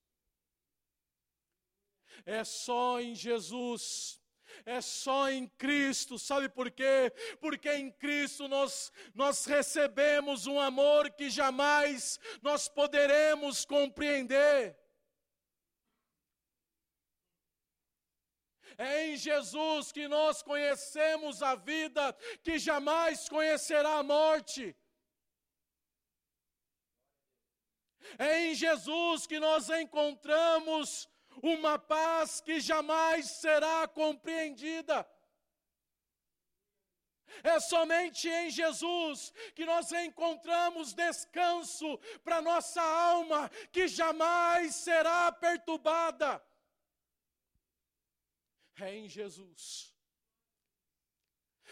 É 2.25 2.43
só 2.45 3.01
em 3.01 3.15
Jesus 3.15 4.21
É 4.65 4.81
só 4.81 5.31
em 5.31 5.47
Cristo, 5.47 6.19
sabe 6.19 6.49
por 6.49 6.71
quê? 6.71 7.13
Porque 7.41 7.71
em 7.73 7.91
Cristo 7.91 8.49
nós, 8.49 8.93
nós 9.15 9.45
recebemos 9.45 10.47
um 10.47 10.59
amor 10.61 11.11
que 11.11 11.29
jamais 11.29 12.19
nós 12.43 12.69
poderemos 12.69 13.65
compreender. 13.65 14.77
É 18.79 19.07
em 19.07 19.17
Jesus 19.17 19.91
que 19.91 20.07
nós 20.07 20.43
conhecemos 20.43 21.43
a 21.43 21.55
vida 21.55 22.15
que 22.43 22.59
jamais 22.59 23.29
conhecerá 23.29 23.99
a 23.99 24.03
morte. 24.03 24.77
É 28.19 28.47
em 28.47 28.55
Jesus 28.55 29.27
que 29.27 29.41
nós 29.41 29.69
encontramos 29.71 31.09
uma 31.43 31.79
paz 31.79 32.41
que 32.41 32.61
jamais 32.61 33.31
será 33.31 33.87
compreendida. 33.89 35.07
É 37.43 37.61
somente 37.61 38.29
em 38.29 38.51
Jesus 38.51 39.33
que 39.55 39.65
nós 39.65 39.93
encontramos 39.93 40.95
descanso 40.95 41.99
para 42.25 42.41
nossa 42.41 42.83
alma, 42.83 43.51
que 43.71 43.87
jamais 43.89 44.77
será 44.77 45.31
perturbada. 45.33 46.43
É 48.81 48.95
em 48.95 49.09
Jesus. 49.09 49.95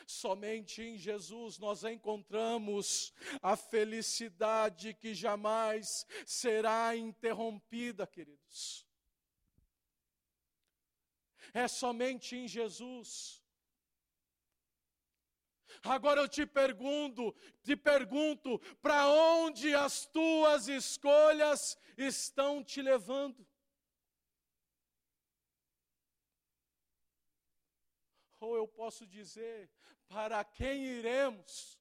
Somente 0.06 0.82
em 0.82 0.98
Jesus 0.98 1.58
nós 1.58 1.82
encontramos 1.84 3.12
a 3.40 3.56
felicidade 3.56 4.92
que 4.92 5.14
jamais 5.14 6.06
será 6.26 6.94
interrompida, 6.94 8.06
queridos 8.06 8.83
é 11.54 11.68
somente 11.68 12.36
em 12.36 12.48
Jesus. 12.48 13.40
Agora 15.82 16.20
eu 16.20 16.28
te 16.28 16.44
pergunto, 16.44 17.34
te 17.62 17.76
pergunto, 17.76 18.58
para 18.82 19.06
onde 19.08 19.74
as 19.74 20.06
tuas 20.06 20.66
escolhas 20.66 21.78
estão 21.96 22.62
te 22.62 22.82
levando? 22.82 23.46
Ou 28.40 28.56
eu 28.56 28.68
posso 28.68 29.06
dizer, 29.06 29.70
para 30.08 30.44
quem 30.44 30.84
iremos? 30.84 31.80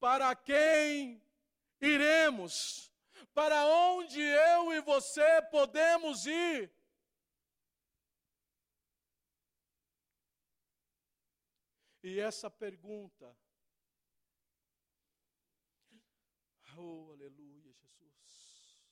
Para 0.00 0.34
quem 0.34 1.22
iremos? 1.80 2.87
Para 3.38 3.64
onde 3.66 4.20
eu 4.20 4.72
e 4.72 4.80
você 4.80 5.40
podemos 5.42 6.26
ir? 6.26 6.74
E 12.02 12.18
essa 12.18 12.50
pergunta, 12.50 13.38
oh 16.76 17.12
aleluia, 17.12 17.72
Jesus. 17.74 18.82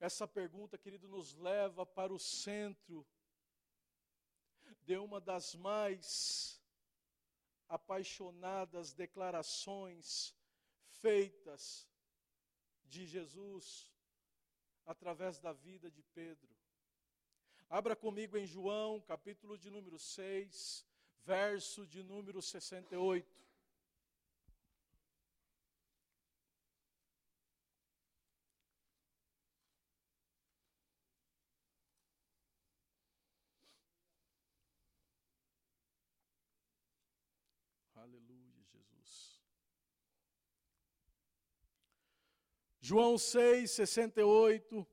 Essa 0.00 0.26
pergunta, 0.26 0.76
querido, 0.76 1.06
nos 1.06 1.36
leva 1.36 1.86
para 1.86 2.12
o 2.12 2.18
centro 2.18 3.06
de 4.80 4.96
uma 4.96 5.20
das 5.20 5.54
mais 5.54 6.60
apaixonadas 7.68 8.92
declarações 8.92 10.34
feitas 11.04 11.86
de 12.86 13.04
Jesus 13.04 13.92
através 14.86 15.38
da 15.38 15.52
vida 15.52 15.90
de 15.90 16.02
Pedro. 16.02 16.48
Abra 17.68 17.94
comigo 17.94 18.38
em 18.38 18.46
João, 18.46 19.02
capítulo 19.02 19.58
de 19.58 19.68
número 19.68 19.98
6, 19.98 20.86
verso 21.22 21.86
de 21.86 22.02
número 22.02 22.40
68. 22.40 23.44
Aleluia, 37.94 38.64
Jesus. 38.72 39.33
João 42.86 43.16
6, 43.16 43.70
68. 43.70 44.86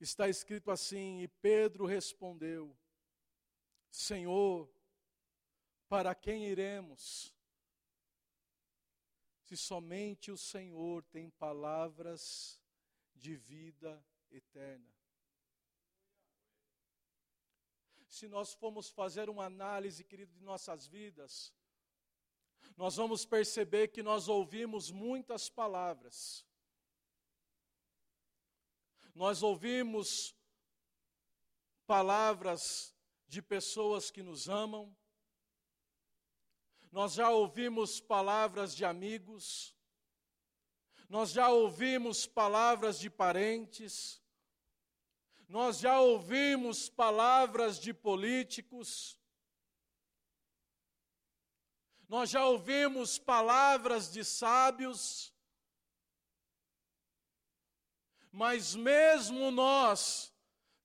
Está 0.00 0.28
escrito 0.28 0.72
assim: 0.72 1.20
E 1.20 1.28
Pedro 1.28 1.86
respondeu: 1.86 2.76
Senhor, 3.88 4.68
para 5.88 6.16
quem 6.16 6.48
iremos? 6.48 7.32
Se 9.44 9.56
somente 9.56 10.32
o 10.32 10.36
Senhor 10.36 11.04
tem 11.04 11.30
palavras 11.30 12.60
de 13.14 13.36
vida 13.36 14.04
eterna. 14.32 14.92
Se 18.08 18.26
nós 18.26 18.52
formos 18.52 18.90
fazer 18.90 19.30
uma 19.30 19.44
análise, 19.44 20.02
querido, 20.02 20.32
de 20.32 20.42
nossas 20.42 20.88
vidas, 20.88 21.54
nós 22.76 22.96
vamos 22.96 23.24
perceber 23.24 23.88
que 23.88 24.02
nós 24.02 24.28
ouvimos 24.28 24.90
muitas 24.90 25.48
palavras. 25.48 26.44
Nós 29.14 29.42
ouvimos 29.42 30.36
palavras 31.86 32.94
de 33.26 33.40
pessoas 33.40 34.10
que 34.10 34.22
nos 34.22 34.46
amam. 34.46 34.94
Nós 36.92 37.14
já 37.14 37.30
ouvimos 37.30 37.98
palavras 37.98 38.74
de 38.74 38.84
amigos. 38.84 39.74
Nós 41.08 41.30
já 41.30 41.48
ouvimos 41.48 42.26
palavras 42.26 42.98
de 42.98 43.08
parentes. 43.08 44.20
Nós 45.48 45.78
já 45.78 45.98
ouvimos 46.00 46.88
palavras 46.88 47.78
de 47.80 47.94
políticos. 47.94 49.18
Nós 52.08 52.30
já 52.30 52.44
ouvimos 52.44 53.18
palavras 53.18 54.12
de 54.12 54.24
sábios, 54.24 55.34
mas 58.30 58.76
mesmo 58.76 59.50
nós, 59.50 60.32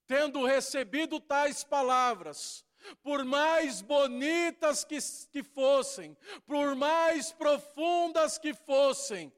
tendo 0.06 0.44
recebido 0.44 1.20
tais 1.20 1.62
palavras, 1.62 2.64
por 3.02 3.24
mais 3.24 3.80
bonitas 3.80 4.84
que, 4.84 4.98
que 5.30 5.44
fossem, 5.44 6.16
por 6.44 6.74
mais 6.74 7.32
profundas 7.32 8.36
que 8.36 8.52
fossem, 8.52 9.32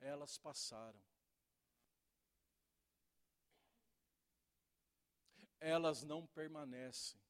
elas 0.00 0.38
passaram. 0.38 1.00
Elas 5.60 6.02
não 6.02 6.26
permanecem. 6.26 7.27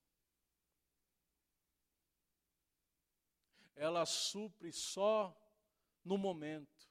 Ela 3.78 4.04
supre 4.04 4.72
só 4.72 5.34
no 6.04 6.18
momento. 6.18 6.88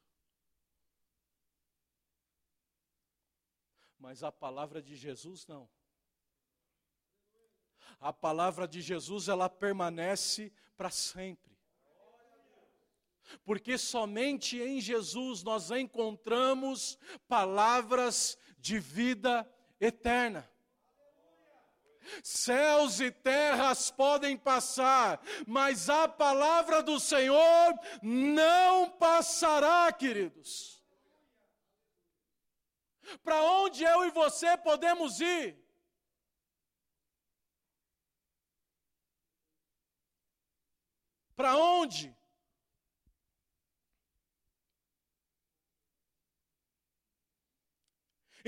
Mas 3.99 4.23
a 4.23 4.31
palavra 4.31 4.81
de 4.81 4.95
Jesus 4.95 5.45
não. 5.45 5.69
A 7.99 8.13
palavra 8.13 8.67
de 8.67 8.81
Jesus 8.81 9.27
ela 9.27 9.49
permanece 9.49 10.53
para 10.77 10.89
sempre. 10.89 11.57
Porque 13.43 13.77
somente 13.77 14.57
em 14.57 14.79
Jesus 14.79 15.43
nós 15.43 15.71
encontramos 15.71 16.97
palavras 17.27 18.37
de 18.57 18.79
vida 18.79 19.49
eterna. 19.79 20.49
Céus 22.23 22.99
e 22.99 23.11
terras 23.11 23.91
podem 23.91 24.37
passar, 24.37 25.21
mas 25.45 25.89
a 25.89 26.07
palavra 26.07 26.81
do 26.81 26.99
Senhor 26.99 27.73
não 28.01 28.89
passará, 28.89 29.91
queridos. 29.91 30.83
Para 33.23 33.41
onde 33.41 33.83
eu 33.83 34.05
e 34.05 34.11
você 34.11 34.57
podemos 34.57 35.21
ir? 35.21 35.57
Para 41.35 41.55
onde? 41.55 42.16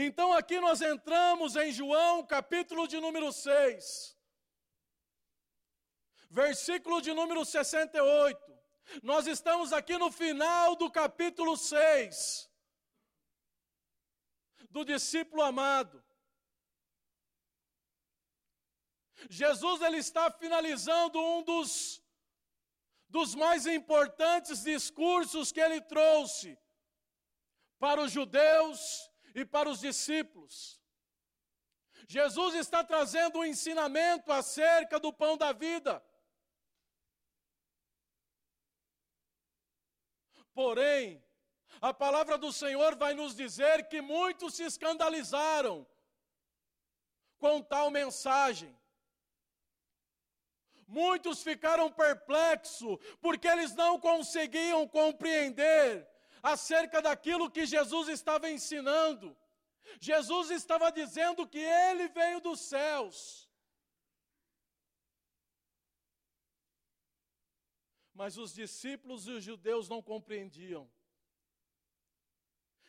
Então 0.02 0.32
aqui 0.32 0.62
nós 0.62 0.82
entramos 0.82 1.58
em 1.58 1.74
João, 1.74 2.26
capítulo 2.26 2.88
de 2.88 3.02
número 3.02 3.34
6, 3.34 4.18
versículo 6.30 7.02
de 7.02 7.12
número 7.14 7.44
68. 7.44 8.40
Nós 9.04 9.28
estamos 9.28 9.74
aqui 9.74 9.98
no 9.98 10.10
final 10.10 10.78
do 10.78 10.90
capítulo 10.90 11.58
6 11.58 12.50
do 14.70 14.86
discípulo 14.86 15.42
amado. 15.42 16.02
Jesus 19.30 19.82
ele 19.82 19.98
está 19.98 20.32
finalizando 20.32 21.20
um 21.20 21.44
dos 21.44 22.02
dos 23.10 23.36
mais 23.36 23.66
importantes 23.66 24.64
discursos 24.64 25.52
que 25.52 25.60
ele 25.60 25.82
trouxe 25.82 26.58
para 27.78 28.00
os 28.00 28.14
judeus 28.14 29.09
e 29.36 29.46
para 29.46 29.70
os 29.70 29.80
discípulos. 29.80 30.80
Jesus 32.08 32.56
está 32.56 32.84
trazendo 32.84 33.40
um 33.40 33.46
ensinamento 33.46 34.32
acerca 34.32 35.00
do 35.00 35.14
pão 35.14 35.38
da 35.38 35.52
vida. 35.52 36.04
Porém, 40.54 41.24
a 41.80 41.94
palavra 41.94 42.38
do 42.38 42.52
Senhor 42.52 42.96
vai 42.96 43.14
nos 43.14 43.36
dizer 43.36 43.88
que 43.88 44.02
muitos 44.02 44.56
se 44.56 44.64
escandalizaram 44.64 45.88
com 47.38 47.62
tal 47.62 47.92
mensagem. 47.92 48.78
Muitos 50.88 51.44
ficaram 51.44 51.92
perplexos, 51.92 52.98
porque 53.22 53.48
eles 53.48 53.76
não 53.76 54.00
conseguiam 54.00 54.88
compreender 54.88 56.09
acerca 56.42 57.02
daquilo 57.02 57.52
que 57.52 57.66
Jesus 57.66 58.08
estava 58.08 58.50
ensinando. 58.50 59.36
Jesus 60.00 60.50
estava 60.50 60.92
dizendo 60.92 61.48
que 61.48 61.60
ele 61.60 62.08
veio 62.10 62.40
dos 62.40 62.60
céus. 62.60 63.50
Mas 68.14 68.38
os 68.38 68.54
discípulos 68.54 69.28
e 69.28 69.32
os 69.32 69.44
judeus 69.44 69.88
não 69.88 70.02
compreendiam. 70.02 70.90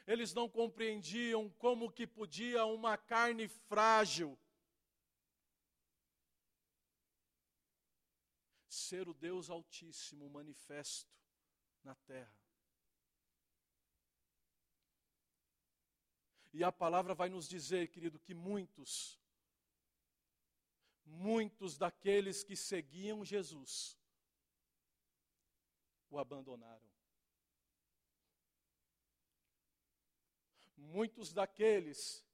Eles 0.07 0.35
não 0.35 0.49
compreendiam 0.49 1.49
como 1.51 1.91
que 1.91 2.07
podia 2.07 2.65
uma 2.65 2.97
carne 2.97 3.47
frágil 3.47 4.37
ser 8.69 9.09
o 9.09 9.15
Deus 9.15 9.49
Altíssimo 9.51 10.29
manifesto 10.29 11.17
na 11.85 11.95
terra. 11.95 12.35
E 16.53 16.65
a 16.65 16.73
palavra 16.73 17.15
vai 17.15 17.29
nos 17.29 17.49
dizer, 17.49 17.89
querido, 17.89 18.19
que 18.19 18.35
muitos, 18.35 19.21
muitos 21.05 21.79
daqueles 21.79 22.43
que 22.43 22.57
seguiam 22.57 23.25
Jesus, 23.25 23.99
o 26.11 26.19
abandonaram. 26.19 26.91
Muitos 30.77 31.33
daqueles 31.33 32.27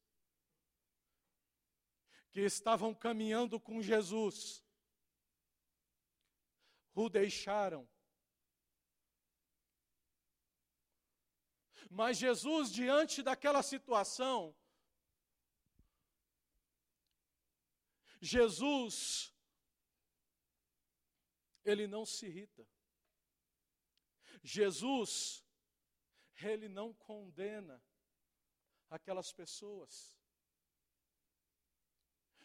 que 2.30 2.40
estavam 2.40 2.94
caminhando 2.94 3.60
com 3.60 3.82
Jesus, 3.82 4.64
o 6.94 7.08
deixaram. 7.10 7.86
Mas 11.90 12.18
Jesus, 12.18 12.72
diante 12.72 13.22
daquela 13.22 13.62
situação, 13.62 14.54
Jesus, 18.20 19.32
ele 21.64 21.86
não 21.86 22.04
se 22.04 22.26
irrita. 22.26 22.66
Jesus, 24.42 25.44
ele 26.42 26.68
não 26.68 26.92
condena 26.94 27.82
aquelas 28.88 29.32
pessoas. 29.32 30.16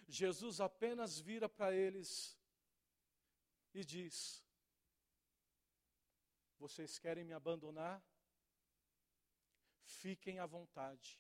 Jesus 0.08 0.60
apenas 0.60 1.19
vira 1.19 1.47
para 1.47 1.73
eles 1.73 2.38
e 3.73 3.84
diz: 3.86 4.43
Vocês 6.58 6.99
querem 6.99 7.23
me 7.23 7.34
abandonar? 7.34 8.04
Fiquem 9.99 10.39
à 10.39 10.45
vontade. 10.45 11.19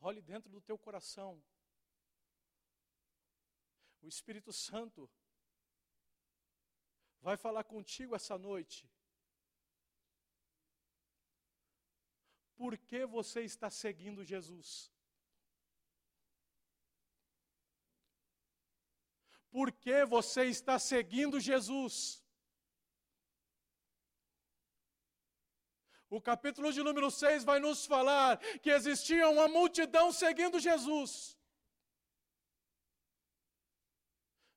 Olhe 0.00 0.20
dentro 0.20 0.50
do 0.50 0.60
teu 0.60 0.78
coração. 0.78 1.42
O 4.02 4.08
Espírito 4.08 4.52
Santo 4.52 5.10
vai 7.20 7.36
falar 7.38 7.64
contigo 7.64 8.14
essa 8.14 8.36
noite. 8.36 8.86
Por 12.54 12.76
que 12.76 13.06
você 13.06 13.40
está 13.42 13.70
seguindo 13.70 14.22
Jesus? 14.24 14.92
Por 19.50 19.72
que 19.72 20.04
você 20.04 20.46
está 20.46 20.78
seguindo 20.78 21.40
Jesus? 21.40 22.23
O 26.10 26.20
capítulo 26.20 26.72
de 26.72 26.82
número 26.82 27.10
6 27.10 27.44
vai 27.44 27.58
nos 27.58 27.86
falar 27.86 28.38
que 28.60 28.70
existia 28.70 29.28
uma 29.28 29.48
multidão 29.48 30.12
seguindo 30.12 30.60
Jesus. 30.60 31.36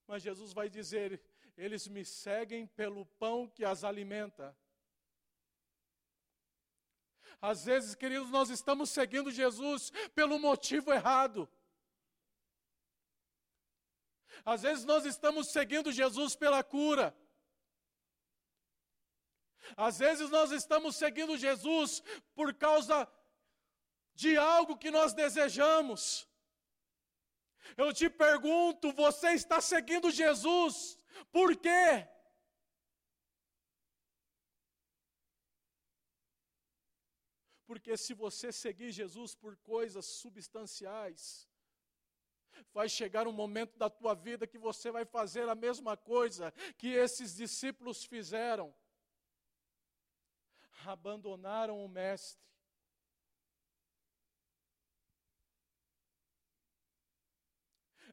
Mas 0.05 0.23
Jesus 0.23 0.53
vai 0.53 0.69
dizer: 0.69 1.21
eles 1.57 1.87
me 1.87 2.05
seguem 2.05 2.67
pelo 2.67 3.05
pão 3.05 3.47
que 3.47 3.65
as 3.65 3.83
alimenta. 3.83 4.55
Às 7.41 7.65
vezes, 7.65 7.93
queridos, 7.93 8.29
nós 8.29 8.49
estamos 8.49 8.89
seguindo 8.89 9.31
Jesus 9.31 9.91
pelo 10.15 10.39
motivo 10.39 10.91
errado. 10.91 11.47
Às 14.43 14.61
vezes 14.61 14.85
nós 14.85 15.05
estamos 15.05 15.47
seguindo 15.47 15.91
Jesus 15.91 16.35
pela 16.35 16.63
cura. 16.63 17.15
Às 19.75 19.99
vezes 19.99 20.29
nós 20.29 20.51
estamos 20.51 20.95
seguindo 20.95 21.37
Jesus 21.37 22.01
por 22.33 22.53
causa 22.53 23.07
de 24.13 24.37
algo 24.37 24.77
que 24.77 24.89
nós 24.89 25.13
desejamos. 25.13 26.27
Eu 27.75 27.93
te 27.93 28.09
pergunto, 28.09 28.93
você 28.93 29.31
está 29.31 29.59
seguindo 29.59 30.09
Jesus 30.09 30.97
por 31.31 31.55
quê? 31.55 32.07
Porque 37.65 37.97
se 37.97 38.13
você 38.13 38.51
seguir 38.51 38.91
Jesus 38.91 39.35
por 39.35 39.57
coisas 39.57 40.05
substanciais, 40.05 41.47
vai 42.73 42.87
chegar 42.87 43.27
um 43.27 43.33
momento 43.33 43.77
da 43.77 43.89
tua 43.89 44.13
vida 44.15 44.47
que 44.47 44.57
você 44.57 44.89
vai 44.89 45.05
fazer 45.05 45.49
a 45.49 45.55
mesma 45.55 45.97
coisa 45.97 46.51
que 46.77 46.87
esses 46.87 47.35
discípulos 47.35 48.05
fizeram 48.05 48.73
abandonaram 50.85 51.83
o 51.83 51.87
Mestre. 51.87 52.45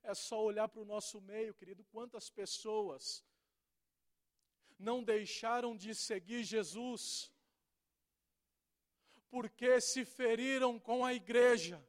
É 0.03 0.15
só 0.15 0.43
olhar 0.43 0.69
para 0.69 0.81
o 0.81 0.85
nosso 0.85 1.21
meio, 1.21 1.55
querido, 1.55 1.83
quantas 1.85 2.29
pessoas 2.29 3.25
não 4.79 5.03
deixaram 5.03 5.75
de 5.77 5.95
seguir 5.95 6.45
Jesus, 6.45 7.33
porque 9.31 9.81
se 9.81 10.05
feriram 10.05 10.79
com 10.79 11.05
a 11.05 11.15
igreja, 11.15 11.83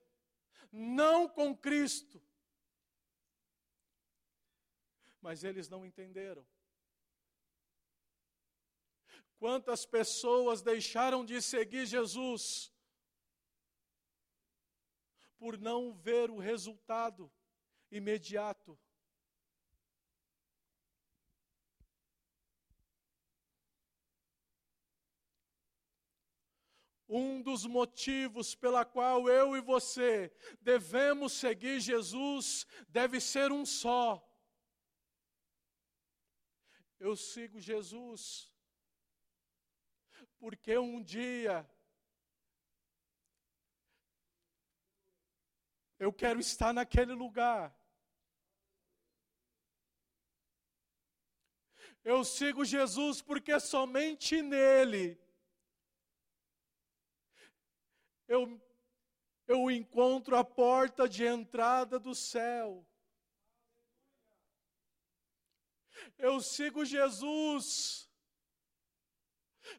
não 0.71 1.27
com 1.27 1.55
Cristo. 1.55 2.21
Mas 5.19 5.43
eles 5.43 5.67
não 5.67 5.85
entenderam. 5.85 6.45
Quantas 9.37 9.85
pessoas 9.85 10.61
deixaram 10.61 11.25
de 11.25 11.41
seguir 11.41 11.85
Jesus 11.85 12.73
por 15.37 15.57
não 15.57 15.93
ver 15.93 16.31
o 16.31 16.37
resultado 16.37 17.31
imediato? 17.91 18.79
Um 27.07 27.41
dos 27.41 27.65
motivos 27.65 28.55
pela 28.55 28.83
qual 28.83 29.29
eu 29.29 29.55
e 29.55 29.61
você 29.61 30.33
devemos 30.59 31.33
seguir 31.33 31.79
Jesus 31.79 32.65
deve 32.89 33.21
ser 33.21 33.51
um 33.51 33.65
só. 33.65 34.25
Eu 36.99 37.15
sigo 37.15 37.59
Jesus 37.59 38.54
porque 40.45 40.77
um 40.77 41.01
dia 41.01 41.67
eu 45.97 46.13
quero 46.13 46.39
estar 46.39 46.71
naquele 46.71 47.13
lugar. 47.13 47.75
Eu 52.03 52.23
sigo 52.23 52.63
Jesus 52.63 53.23
porque 53.23 53.59
somente 53.59 54.43
nele 54.43 55.19
eu, 58.27 58.61
eu 59.47 59.71
encontro 59.71 60.37
a 60.37 60.43
porta 60.43 61.09
de 61.09 61.25
entrada 61.25 61.97
do 61.99 62.13
céu. 62.13 62.87
Eu 66.19 66.39
sigo 66.39 66.85
Jesus 66.85 68.04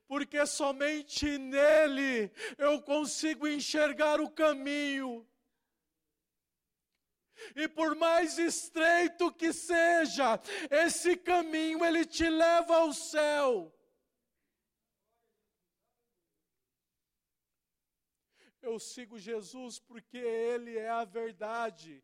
porque 0.06 0.44
somente 0.46 1.38
nele 1.38 2.30
eu 2.58 2.80
consigo 2.82 3.46
enxergar 3.46 4.20
o 4.20 4.30
caminho. 4.30 5.26
E 7.54 7.68
por 7.68 7.94
mais 7.94 8.38
estreito 8.38 9.32
que 9.32 9.52
seja, 9.52 10.40
esse 10.70 11.16
caminho 11.16 11.84
ele 11.84 12.04
te 12.04 12.28
leva 12.28 12.76
ao 12.76 12.92
céu. 12.92 13.72
Eu 18.62 18.80
sigo 18.80 19.16
Jesus 19.18 19.78
porque 19.78 20.18
ele 20.18 20.76
é 20.76 20.88
a 20.88 21.04
verdade. 21.04 22.02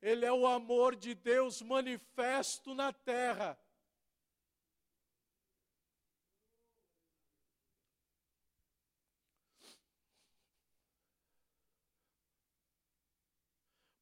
Ele 0.00 0.24
é 0.24 0.32
o 0.32 0.46
amor 0.46 0.94
de 0.96 1.14
Deus 1.14 1.60
manifesto 1.60 2.74
na 2.74 2.92
terra. 2.92 3.58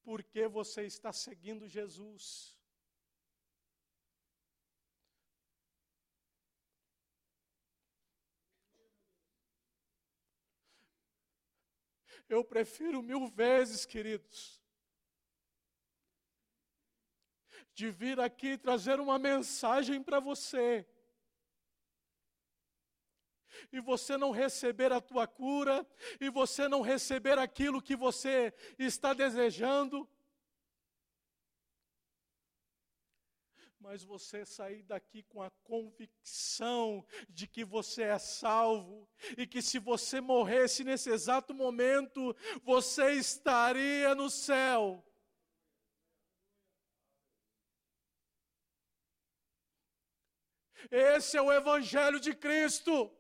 Porque 0.05 0.47
você 0.47 0.83
está 0.85 1.13
seguindo 1.13 1.67
Jesus. 1.67 2.55
Eu 12.29 12.45
prefiro 12.45 13.03
mil 13.03 13.27
vezes, 13.27 13.85
queridos, 13.85 14.63
de 17.75 17.91
vir 17.91 18.21
aqui 18.21 18.57
trazer 18.57 19.01
uma 19.01 19.19
mensagem 19.19 20.03
para 20.03 20.21
você 20.21 20.87
e 23.73 23.81
você 23.81 24.17
não 24.17 24.31
receber 24.31 24.93
a 24.93 25.01
tua 25.01 25.27
cura, 25.27 25.87
e 26.21 26.29
você 26.31 26.69
não 26.69 26.81
receber 26.81 27.39
aquilo 27.39 27.83
que 27.83 27.97
você 27.97 28.53
está 28.79 29.13
desejando, 29.13 30.09
mas 33.85 34.03
você 34.03 34.47
sair 34.47 34.83
daqui 34.83 35.23
com 35.25 35.43
a 35.43 35.51
convicção 35.63 37.07
de 37.29 37.47
que 37.47 37.63
você 37.63 38.05
é 38.05 38.19
salvo 38.19 39.07
e 39.37 39.47
que 39.47 39.61
se 39.61 39.79
você 39.79 40.23
morresse 40.23 40.83
nesse 40.83 41.11
exato 41.11 41.53
momento, 41.53 42.35
você 42.63 43.13
estaria 43.13 44.15
no 44.15 44.31
céu. 44.31 45.05
Esse 50.91 51.37
é 51.37 51.43
o 51.43 51.53
Evangelho 51.53 52.19
de 52.19 52.35
Cristo. 52.35 53.15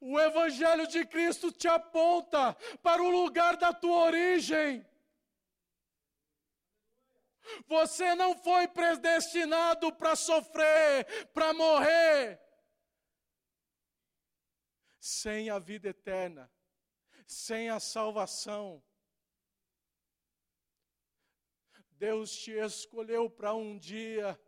O 0.00 0.18
Evangelho 0.18 0.86
de 0.86 1.06
Cristo 1.06 1.50
te 1.50 1.68
aponta 1.68 2.54
para 2.82 3.02
o 3.02 3.10
lugar 3.10 3.56
da 3.56 3.72
tua 3.72 4.04
origem. 4.04 4.86
Você 7.66 8.14
não 8.14 8.36
foi 8.36 8.68
predestinado 8.68 9.92
para 9.94 10.14
sofrer, 10.14 11.28
para 11.32 11.52
morrer, 11.52 12.40
sem 14.98 15.50
a 15.50 15.58
vida 15.58 15.88
eterna, 15.88 16.50
sem 17.26 17.70
a 17.70 17.80
salvação. 17.80 18.82
Deus 21.92 22.32
te 22.32 22.52
escolheu 22.52 23.28
para 23.28 23.54
um 23.54 23.78
dia 23.78 24.38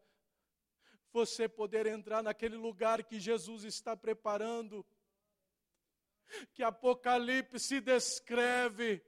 você 1.12 1.46
poder 1.46 1.86
entrar 1.86 2.22
naquele 2.22 2.56
lugar 2.56 3.04
que 3.04 3.20
Jesus 3.20 3.64
está 3.64 3.94
preparando 3.94 4.86
que 6.52 6.62
Apocalipse 6.62 7.80
descreve 7.80 9.02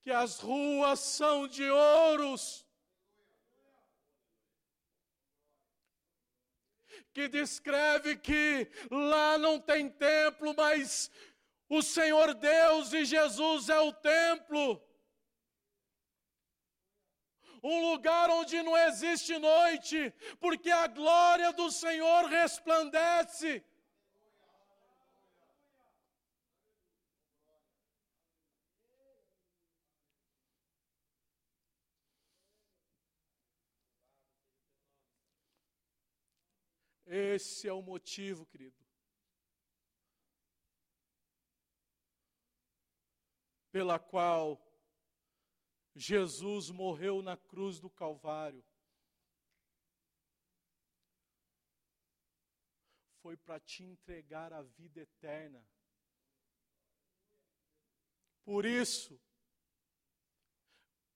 que 0.00 0.10
as 0.10 0.40
ruas 0.40 1.00
são 1.00 1.46
de 1.46 1.68
ouros, 1.68 2.66
que 7.12 7.28
descreve 7.28 8.16
que 8.16 8.70
lá 8.90 9.36
não 9.36 9.60
tem 9.60 9.90
templo, 9.90 10.54
mas 10.56 11.10
o 11.68 11.82
Senhor 11.82 12.32
Deus 12.34 12.92
e 12.92 13.04
Jesus 13.04 13.68
é 13.68 13.80
o 13.80 13.92
templo. 13.92 14.82
Um 17.62 17.90
lugar 17.90 18.30
onde 18.30 18.62
não 18.62 18.76
existe 18.76 19.36
noite, 19.36 20.14
porque 20.40 20.70
a 20.70 20.86
glória 20.86 21.52
do 21.52 21.70
Senhor 21.70 22.26
resplandece. 22.26 23.64
Esse 37.08 37.66
é 37.66 37.72
o 37.72 37.80
motivo, 37.80 38.44
querido. 38.44 38.76
Pela 43.70 43.98
qual 43.98 44.62
Jesus 45.94 46.70
morreu 46.70 47.22
na 47.22 47.36
cruz 47.36 47.80
do 47.80 47.88
Calvário. 47.88 48.62
Foi 53.22 53.36
para 53.38 53.58
te 53.58 53.82
entregar 53.82 54.52
a 54.52 54.62
vida 54.62 55.00
eterna. 55.00 55.66
Por 58.44 58.66
isso, 58.66 59.18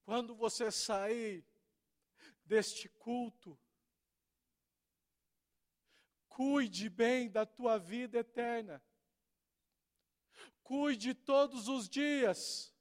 quando 0.04 0.34
você 0.34 0.70
sair 0.70 1.46
deste 2.44 2.88
culto, 2.88 3.58
Cuide 6.34 6.88
bem 6.88 7.30
da 7.30 7.44
tua 7.44 7.78
vida 7.78 8.18
eterna. 8.18 8.82
Cuide 10.62 11.12
todos 11.12 11.68
os 11.68 11.88
dias. 11.88 12.74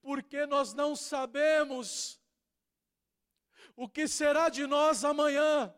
Porque 0.00 0.46
nós 0.46 0.72
não 0.72 0.96
sabemos 0.96 2.18
o 3.76 3.86
que 3.86 4.08
será 4.08 4.48
de 4.48 4.66
nós 4.66 5.04
amanhã. 5.04 5.74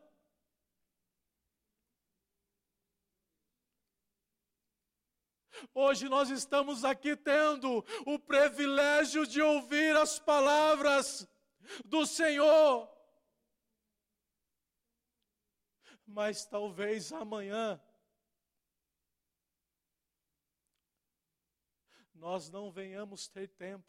Hoje 5.73 6.09
nós 6.09 6.31
estamos 6.31 6.85
aqui 6.85 7.17
tendo 7.17 7.85
o 8.07 8.19
privilégio 8.21 9.27
de 9.27 9.43
ouvir 9.43 9.97
as 9.97 10.21
palavras 10.21 11.27
do 11.85 12.07
Senhor. 12.07 12.94
Mas 16.15 16.47
talvez 16.47 17.13
amanhã 17.13 17.83
nós 22.15 22.49
não 22.49 22.71
venhamos 22.71 23.27
ter 23.27 23.49
tempo. 23.49 23.85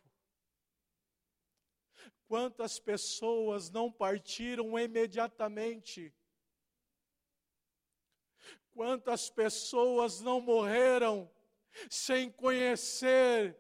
Quantas 2.28 2.80
pessoas 2.80 3.70
não 3.70 3.92
partiram 3.92 4.78
imediatamente? 4.80 6.12
Quantas 8.72 9.30
pessoas 9.30 10.20
não 10.20 10.42
morreram 10.42 11.32
sem 11.92 12.32
conhecer 12.32 13.56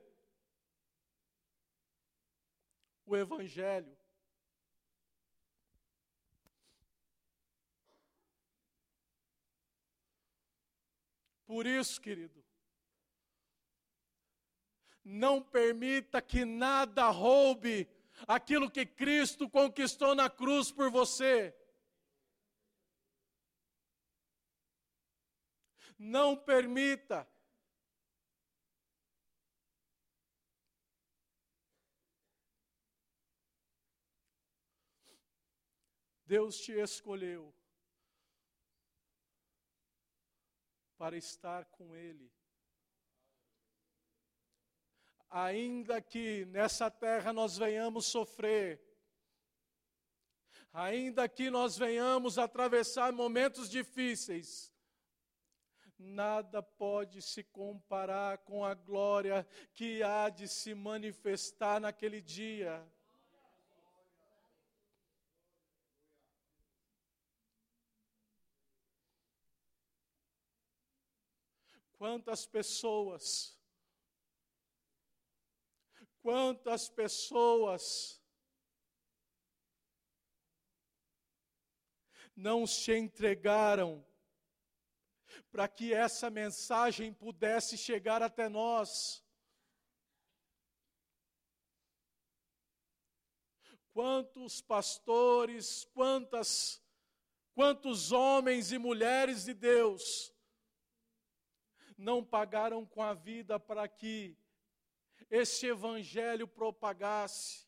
o 3.06 3.15
Evangelho? 3.15 3.94
Por 11.45 11.67
isso, 11.67 12.01
querido, 12.01 12.43
não 15.03 15.41
permita 15.41 16.19
que 16.21 16.43
nada 16.43 17.08
roube 17.10 17.88
aquilo 18.27 18.71
que 18.71 18.86
Cristo 18.86 19.47
conquistou 19.47 20.15
na 20.15 20.29
cruz 20.29 20.71
por 20.71 20.89
você. 20.89 21.55
Não 25.97 26.36
permita. 26.36 27.27
Deus 36.25 36.58
te 36.58 36.71
escolheu 36.71 37.53
para 40.97 41.17
estar 41.17 41.65
com 41.65 41.95
Ele. 41.95 42.31
Ainda 45.29 46.01
que 46.01 46.45
nessa 46.45 46.89
terra 46.89 47.34
nós 47.34 47.58
venhamos 47.58 48.05
sofrer, 48.05 48.81
ainda 50.71 51.27
que 51.27 51.49
nós 51.49 51.77
venhamos 51.77 52.38
atravessar 52.38 53.12
momentos 53.12 53.69
difíceis, 53.69 54.73
nada 55.97 56.62
pode 56.62 57.21
se 57.21 57.43
comparar 57.43 58.39
com 58.39 58.63
a 58.63 58.73
glória 58.73 59.45
que 59.73 60.03
há 60.03 60.29
de 60.29 60.47
se 60.47 60.73
manifestar 60.73 61.79
naquele 61.79 62.21
dia. 62.21 62.86
Quantas 71.97 72.45
pessoas, 72.45 73.58
quantas 76.21 76.89
pessoas 76.89 78.21
não 82.36 82.67
se 82.67 82.93
entregaram 82.93 84.05
para 85.49 85.69
que 85.69 85.93
essa 85.93 86.29
mensagem 86.29 87.13
pudesse 87.13 87.77
chegar 87.77 88.21
até 88.21 88.49
nós. 88.49 89.23
Quantos 93.93 94.60
pastores, 94.60 95.86
quantas, 95.93 96.84
quantos 97.53 98.12
homens 98.12 98.73
e 98.73 98.77
mulheres 98.77 99.45
de 99.45 99.53
Deus 99.53 100.35
não 101.97 102.23
pagaram 102.23 102.86
com 102.86 103.01
a 103.01 103.13
vida 103.13 103.60
para 103.60 103.88
que 103.88 104.38
esse 105.29 105.67
evangelho 105.67 106.47
propagasse, 106.47 107.67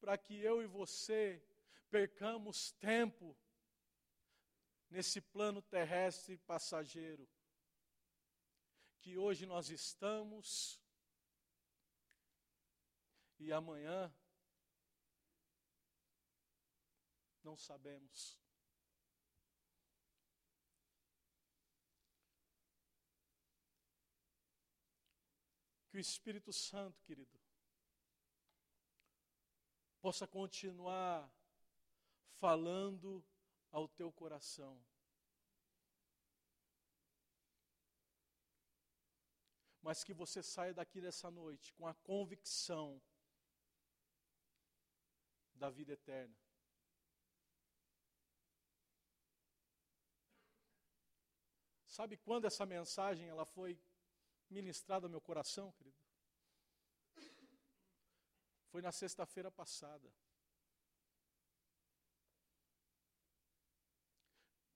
para 0.00 0.16
que 0.16 0.38
eu 0.38 0.62
e 0.62 0.66
você 0.66 1.42
percamos 1.90 2.72
tempo 2.72 3.36
nesse 4.90 5.20
plano 5.20 5.62
terrestre 5.62 6.36
passageiro 6.38 7.28
que 9.06 9.16
hoje 9.16 9.46
nós 9.46 9.70
estamos 9.70 10.80
e 13.38 13.52
amanhã 13.52 14.12
não 17.44 17.56
sabemos. 17.56 18.45
Que 25.96 26.00
o 26.00 26.12
Espírito 26.12 26.52
Santo, 26.52 27.02
querido, 27.04 27.40
possa 29.98 30.26
continuar 30.26 31.26
falando 32.38 33.24
ao 33.70 33.88
teu 33.88 34.12
coração. 34.12 34.78
Mas 39.80 40.04
que 40.04 40.12
você 40.12 40.42
saia 40.42 40.74
daqui 40.74 41.00
nessa 41.00 41.30
noite 41.30 41.72
com 41.72 41.86
a 41.86 41.94
convicção 41.94 43.00
da 45.54 45.70
vida 45.70 45.94
eterna. 45.94 46.36
Sabe 51.86 52.18
quando 52.18 52.44
essa 52.44 52.66
mensagem 52.66 53.30
ela 53.30 53.46
foi 53.46 53.80
ministrada 54.50 55.06
ao 55.06 55.10
meu 55.10 55.20
coração, 55.20 55.72
querido? 55.72 55.96
Foi 58.68 58.82
na 58.82 58.92
sexta-feira 58.92 59.50
passada. 59.50 60.12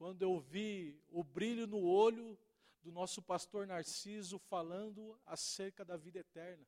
quando 0.01 0.23
eu 0.23 0.41
vi 0.41 0.99
o 1.11 1.23
brilho 1.23 1.67
no 1.67 1.83
olho 1.85 2.39
do 2.81 2.91
nosso 2.91 3.21
pastor 3.21 3.67
Narciso 3.67 4.39
falando 4.39 5.21
acerca 5.27 5.85
da 5.85 5.95
vida 5.95 6.21
eterna. 6.21 6.67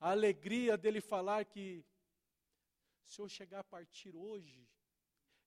A 0.00 0.10
alegria 0.10 0.76
dele 0.76 1.00
falar 1.00 1.44
que 1.44 1.86
se 3.04 3.20
eu 3.20 3.28
chegar 3.28 3.60
a 3.60 3.70
partir 3.76 4.16
hoje, 4.16 4.68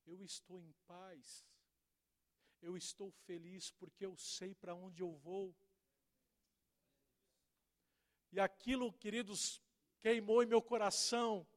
eu 0.06 0.24
estou 0.24 0.62
em 0.62 0.72
paz, 0.88 1.45
eu 2.62 2.76
estou 2.78 3.12
feliz 3.12 3.72
porque 3.72 4.06
eu 4.06 4.15
sei 4.17 4.54
para 4.56 4.76
onde 4.76 5.02
eu 5.02 5.13
vou. 5.13 5.56
E 8.32 8.39
aquilo, 8.39 8.93
queridos, 8.93 9.62
queimou 10.00 10.43
em 10.43 10.45
meu 10.45 10.62
coração 10.62 11.48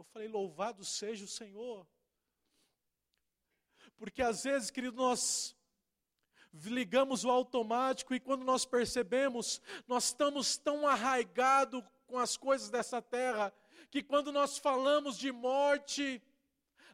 eu 0.00 0.04
falei, 0.04 0.28
louvado 0.28 0.84
seja 0.84 1.24
o 1.24 1.28
Senhor. 1.28 1.86
Porque 3.96 4.22
às 4.22 4.44
vezes, 4.44 4.70
querido, 4.70 4.96
nós 4.96 5.54
ligamos 6.52 7.24
o 7.24 7.30
automático 7.30 8.14
e 8.14 8.20
quando 8.20 8.44
nós 8.44 8.64
percebemos, 8.64 9.60
nós 9.86 10.06
estamos 10.06 10.56
tão 10.56 10.86
arraigados 10.86 11.84
com 12.06 12.18
as 12.18 12.36
coisas 12.36 12.70
dessa 12.70 13.02
terra, 13.02 13.52
que 13.90 14.02
quando 14.02 14.32
nós 14.32 14.58
falamos 14.58 15.18
de 15.18 15.30
morte, 15.30 16.22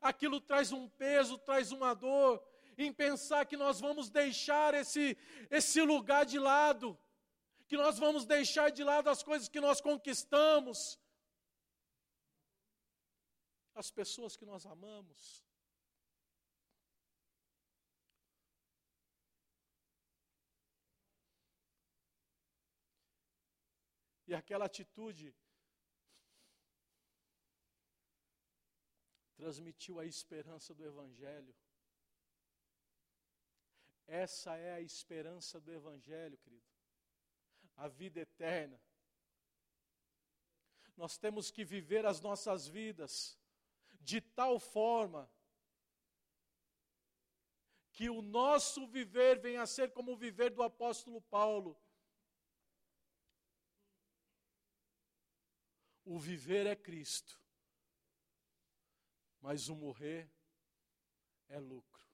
aquilo 0.09 0.41
traz 0.41 0.73
um 0.73 0.89
peso, 0.89 1.39
traz 1.39 1.73
uma 1.73 1.95
dor, 1.95 2.43
em 2.79 2.93
pensar 2.93 3.47
que 3.47 3.57
nós 3.57 3.81
vamos 3.81 4.11
deixar 4.11 4.75
esse, 4.75 5.17
esse 5.51 5.81
lugar 5.83 6.25
de 6.27 6.39
lado, 6.39 6.99
que 7.67 7.77
nós 7.77 7.99
vamos 7.99 8.25
deixar 8.25 8.71
de 8.71 8.85
lado 8.85 9.09
as 9.09 9.23
coisas 9.23 9.49
que 9.49 9.61
nós 9.61 9.81
conquistamos, 9.81 10.99
as 13.75 13.91
pessoas 13.91 14.37
que 14.37 14.45
nós 14.45 14.67
amamos. 14.67 15.45
E 24.29 24.35
aquela 24.35 24.65
atitude 24.65 25.35
transmitiu 29.37 30.01
a 30.01 30.05
esperança 30.05 30.75
do 30.75 30.85
Evangelho. 30.85 31.55
Essa 34.07 34.57
é 34.57 34.73
a 34.75 34.81
esperança 34.81 35.61
do 35.61 35.73
Evangelho, 35.73 36.39
querido. 36.39 36.67
A 37.77 37.89
vida 37.89 38.21
eterna. 38.21 38.81
Nós 40.97 41.19
temos 41.19 41.51
que 41.51 41.65
viver 41.65 42.07
as 42.07 42.21
nossas 42.21 42.67
vidas 42.67 43.39
de 44.01 44.21
tal 44.21 44.59
forma 44.59 45.31
que 47.93 48.09
o 48.09 48.23
nosso 48.23 48.87
viver 48.87 49.39
venha 49.39 49.63
a 49.63 49.67
ser 49.67 49.91
como 49.91 50.13
o 50.13 50.17
viver 50.17 50.51
do 50.51 50.63
apóstolo 50.63 51.21
Paulo. 51.21 51.77
O 56.05 56.19
viver 56.19 56.67
é 56.67 56.77
Cristo, 56.77 57.41
mas 59.41 59.69
o 59.69 59.77
morrer 59.77 60.31
é 61.49 61.59
lucro. 61.59 62.05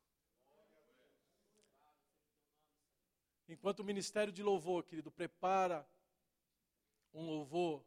Enquanto 3.48 3.80
o 3.80 3.84
ministério 3.84 4.32
de 4.32 4.42
louvor, 4.42 4.84
querido, 4.84 5.10
prepara 5.10 5.88
um 7.12 7.26
louvor 7.26 7.84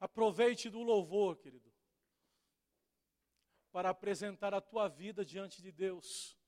Aproveite 0.00 0.70
do 0.70 0.82
louvor, 0.82 1.36
querido, 1.36 1.70
para 3.70 3.90
apresentar 3.90 4.54
a 4.54 4.60
tua 4.60 4.88
vida 4.88 5.26
diante 5.26 5.60
de 5.60 5.70
Deus. 5.70 6.39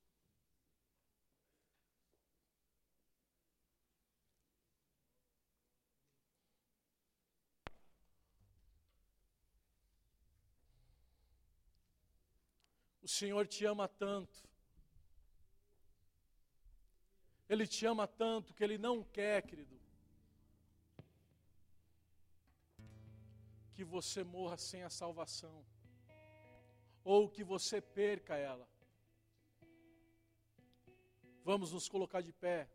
O 13.02 13.08
Senhor 13.08 13.46
te 13.46 13.64
ama 13.64 13.88
tanto. 13.88 14.48
Ele 17.48 17.66
te 17.66 17.84
ama 17.84 18.06
tanto 18.06 18.54
que 18.54 18.62
Ele 18.62 18.78
não 18.78 19.02
quer, 19.02 19.42
querido, 19.42 19.78
que 23.74 23.84
você 23.84 24.22
morra 24.22 24.56
sem 24.56 24.84
a 24.84 24.88
salvação, 24.88 25.66
ou 27.02 27.28
que 27.28 27.42
você 27.42 27.80
perca 27.80 28.36
ela. 28.36 28.68
Vamos 31.44 31.72
nos 31.72 31.88
colocar 31.88 32.20
de 32.20 32.32
pé. 32.32 32.70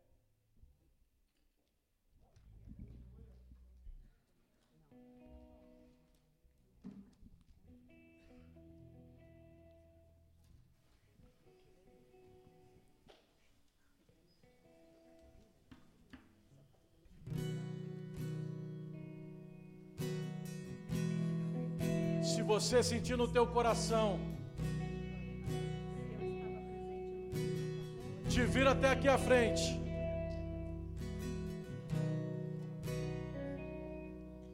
Você 22.58 22.82
sentir 22.82 23.16
no 23.16 23.28
teu 23.28 23.46
coração 23.46 24.18
te 28.28 28.44
vir 28.54 28.66
até 28.66 28.88
aqui 28.90 29.08
à 29.08 29.16
frente. 29.16 29.80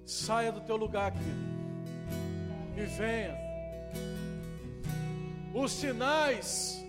Saia 0.05 0.53
do 0.53 0.61
teu 0.61 0.77
lugar, 0.77 1.13
querido. 1.13 1.45
E 2.77 2.85
venha. 2.99 3.35
Os 5.55 5.73
sinais, 5.73 6.85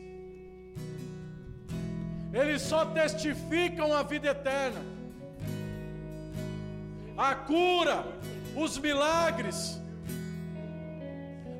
eles 2.34 2.62
só 2.62 2.86
testificam 2.88 3.94
a 3.94 4.04
vida 4.04 4.28
eterna. 4.28 4.82
A 7.18 7.34
cura, 7.36 8.06
os 8.54 8.78
milagres, 8.78 9.80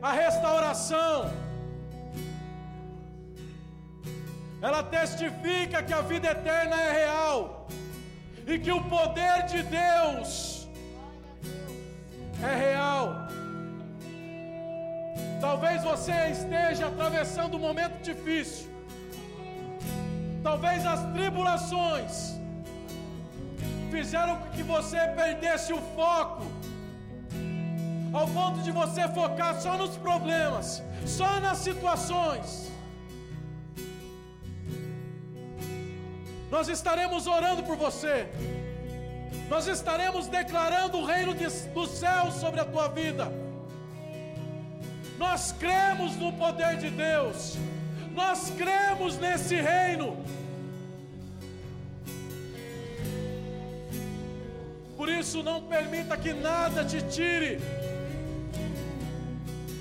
a 0.08 0.12
restauração, 0.12 1.32
ela 4.62 4.82
testifica 4.84 5.82
que 5.82 5.94
a 6.00 6.02
vida 6.02 6.28
eterna 6.28 6.80
é 6.80 6.92
real 7.02 7.68
e 8.46 8.60
que 8.60 8.72
o 8.72 8.84
poder 8.84 9.38
de 9.54 9.64
Deus 9.64 10.68
é 12.52 12.54
real. 12.68 13.06
Talvez 15.42 15.82
você 15.92 16.18
esteja 16.38 16.86
atravessando 16.92 17.58
um 17.58 17.64
momento 17.68 17.98
difícil, 18.04 18.70
talvez 20.44 20.86
as 20.86 21.02
tribulações 21.14 22.40
fizeram 23.90 24.36
com 24.38 24.50
que 24.52 24.62
você 24.76 25.00
perdesse 25.22 25.74
o 25.74 25.82
foco, 25.96 26.44
ao 28.18 28.28
ponto 28.28 28.62
de 28.62 28.72
você 28.72 29.08
focar 29.10 29.60
só 29.62 29.78
nos 29.78 29.98
problemas, 29.98 30.82
só 31.06 31.40
nas 31.40 31.60
situações. 31.60 32.76
nós 36.56 36.70
estaremos 36.70 37.28
orando 37.28 37.64
por 37.64 37.76
você, 37.76 38.28
nós 39.50 39.68
estaremos 39.68 40.28
declarando 40.28 41.00
o 41.00 41.06
reino 41.06 41.34
de, 41.34 41.46
do 41.74 41.86
céu 41.86 42.32
sobre 42.32 42.62
a 42.62 42.66
tua 42.66 42.88
vida. 42.88 43.30
Nós 45.18 45.52
cremos 45.52 46.16
no 46.16 46.32
poder 46.34 46.78
de 46.78 46.90
Deus, 46.90 47.58
nós 48.14 48.54
cremos 48.58 49.18
nesse 49.18 49.56
reino. 49.56 50.18
Por 54.96 55.10
isso, 55.10 55.44
não 55.44 55.62
permita 55.62 56.16
que 56.16 56.34
nada 56.34 56.86
te 56.86 57.02
tire 57.02 57.60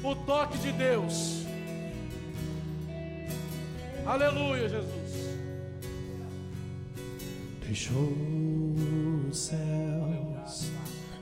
o 0.05 0.15
toque 0.15 0.59
de 0.59 0.73
Deus. 0.73 1.45
Aleluia, 4.07 4.69
Jesus 4.69 5.05
deixou 7.75 8.15
os 9.29 9.37
céus 9.37 10.71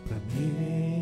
para 0.06 0.18
me 0.34 1.01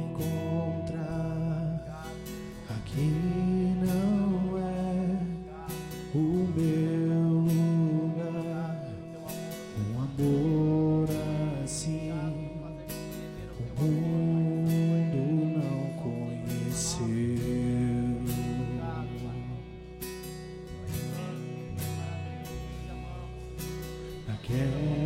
Yeah. 24.51 25.00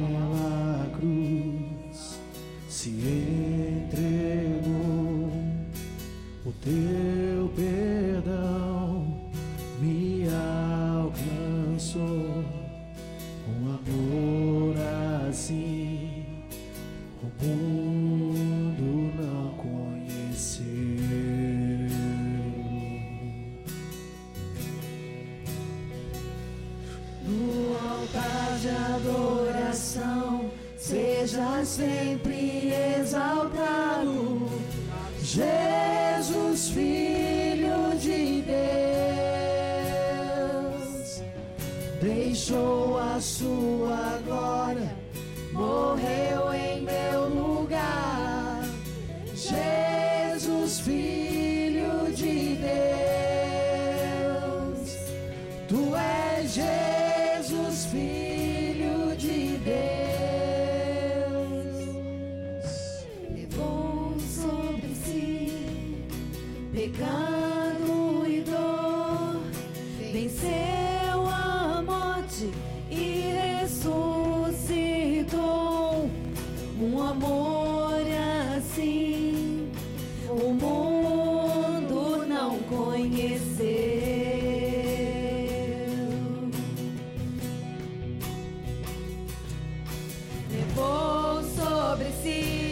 see. 92.23 92.64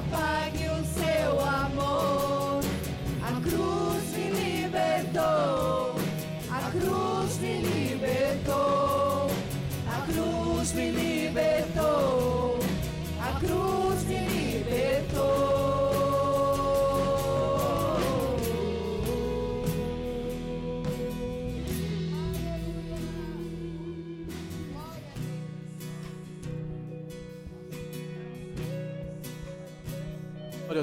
Que 0.00 0.27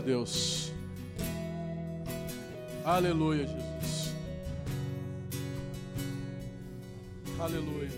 Deus. 0.05 0.71
Aleluia, 2.85 3.47
Jesus. 3.47 4.13
Aleluia. 7.39 7.89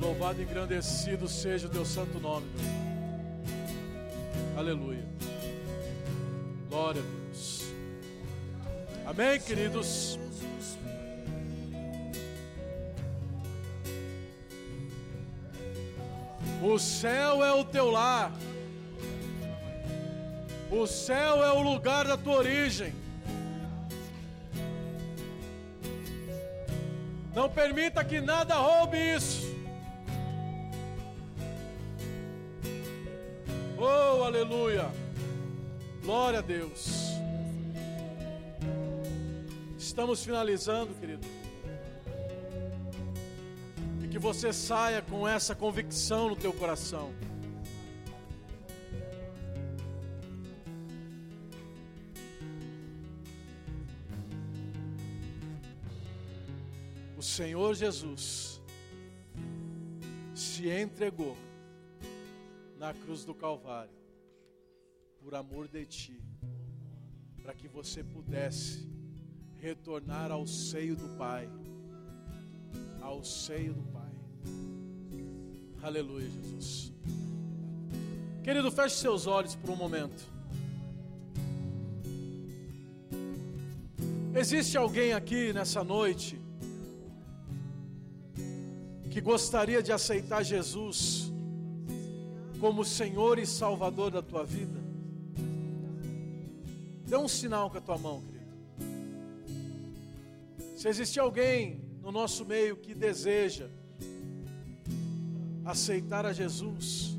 Louvado 0.00 0.40
e 0.40 0.44
engrandecido 0.44 1.28
seja 1.28 1.66
o 1.66 1.70
teu 1.70 1.84
santo 1.84 2.18
nome, 2.18 2.46
meu. 2.56 2.70
Aleluia. 4.58 5.06
Glória 6.70 7.02
a 7.02 7.04
Deus. 7.04 7.64
Amém, 9.06 9.38
queridos. 9.40 10.19
O 16.72 16.78
céu 16.78 17.42
é 17.42 17.52
o 17.52 17.64
teu 17.64 17.90
lar. 17.90 18.30
O 20.70 20.86
céu 20.86 21.42
é 21.42 21.50
o 21.50 21.60
lugar 21.60 22.06
da 22.06 22.16
tua 22.16 22.36
origem. 22.36 22.94
Não 27.34 27.50
permita 27.50 28.04
que 28.04 28.20
nada 28.20 28.54
roube 28.54 28.96
isso. 28.96 29.52
Oh, 33.76 34.22
aleluia. 34.22 34.88
Glória 36.04 36.38
a 36.38 36.42
Deus. 36.42 36.86
Estamos 39.76 40.24
finalizando, 40.24 40.94
querido. 40.94 41.39
Você 44.20 44.52
saia 44.52 45.00
com 45.00 45.26
essa 45.26 45.54
convicção 45.54 46.28
no 46.28 46.36
teu 46.36 46.52
coração. 46.52 47.10
O 57.16 57.22
Senhor 57.22 57.74
Jesus 57.74 58.60
se 60.34 60.68
entregou 60.68 61.34
na 62.78 62.92
cruz 62.92 63.24
do 63.24 63.34
Calvário 63.34 63.96
por 65.22 65.34
amor 65.34 65.66
de 65.66 65.86
ti, 65.86 66.22
para 67.42 67.54
que 67.54 67.66
você 67.66 68.04
pudesse 68.04 68.86
retornar 69.56 70.30
ao 70.30 70.46
seio 70.46 70.94
do 70.94 71.08
Pai, 71.16 71.48
ao 73.00 73.24
seio 73.24 73.72
do 73.72 73.82
Pai. 73.84 73.99
Aleluia, 75.82 76.28
Jesus. 76.28 76.92
Querido, 78.42 78.70
feche 78.70 78.96
seus 78.96 79.26
olhos 79.26 79.54
por 79.54 79.70
um 79.70 79.76
momento. 79.76 80.30
Existe 84.34 84.76
alguém 84.76 85.12
aqui 85.12 85.52
nessa 85.52 85.82
noite 85.82 86.38
que 89.10 89.20
gostaria 89.20 89.82
de 89.82 89.90
aceitar 89.90 90.44
Jesus 90.44 91.32
como 92.60 92.84
Senhor 92.84 93.38
e 93.38 93.46
Salvador 93.46 94.10
da 94.10 94.22
tua 94.22 94.44
vida? 94.44 94.80
Dê 97.06 97.16
um 97.16 97.26
sinal 97.26 97.70
com 97.70 97.78
a 97.78 97.80
tua 97.80 97.98
mão, 97.98 98.22
querido. 98.22 98.40
Se 100.76 100.88
existe 100.88 101.18
alguém 101.18 101.82
no 102.00 102.12
nosso 102.12 102.44
meio 102.44 102.76
que 102.76 102.94
deseja 102.94 103.68
aceitar 105.70 106.26
a 106.26 106.32
Jesus, 106.32 107.16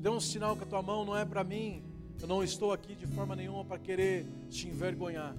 dê 0.00 0.08
um 0.08 0.20
sinal 0.20 0.56
com 0.56 0.64
a 0.64 0.66
tua 0.66 0.82
mão, 0.82 1.04
não 1.04 1.16
é 1.16 1.24
para 1.24 1.44
mim. 1.44 1.82
Eu 2.20 2.26
não 2.26 2.42
estou 2.42 2.72
aqui 2.72 2.94
de 2.94 3.06
forma 3.06 3.36
nenhuma 3.36 3.64
para 3.64 3.78
querer 3.78 4.26
te 4.48 4.68
envergonhar. 4.68 5.34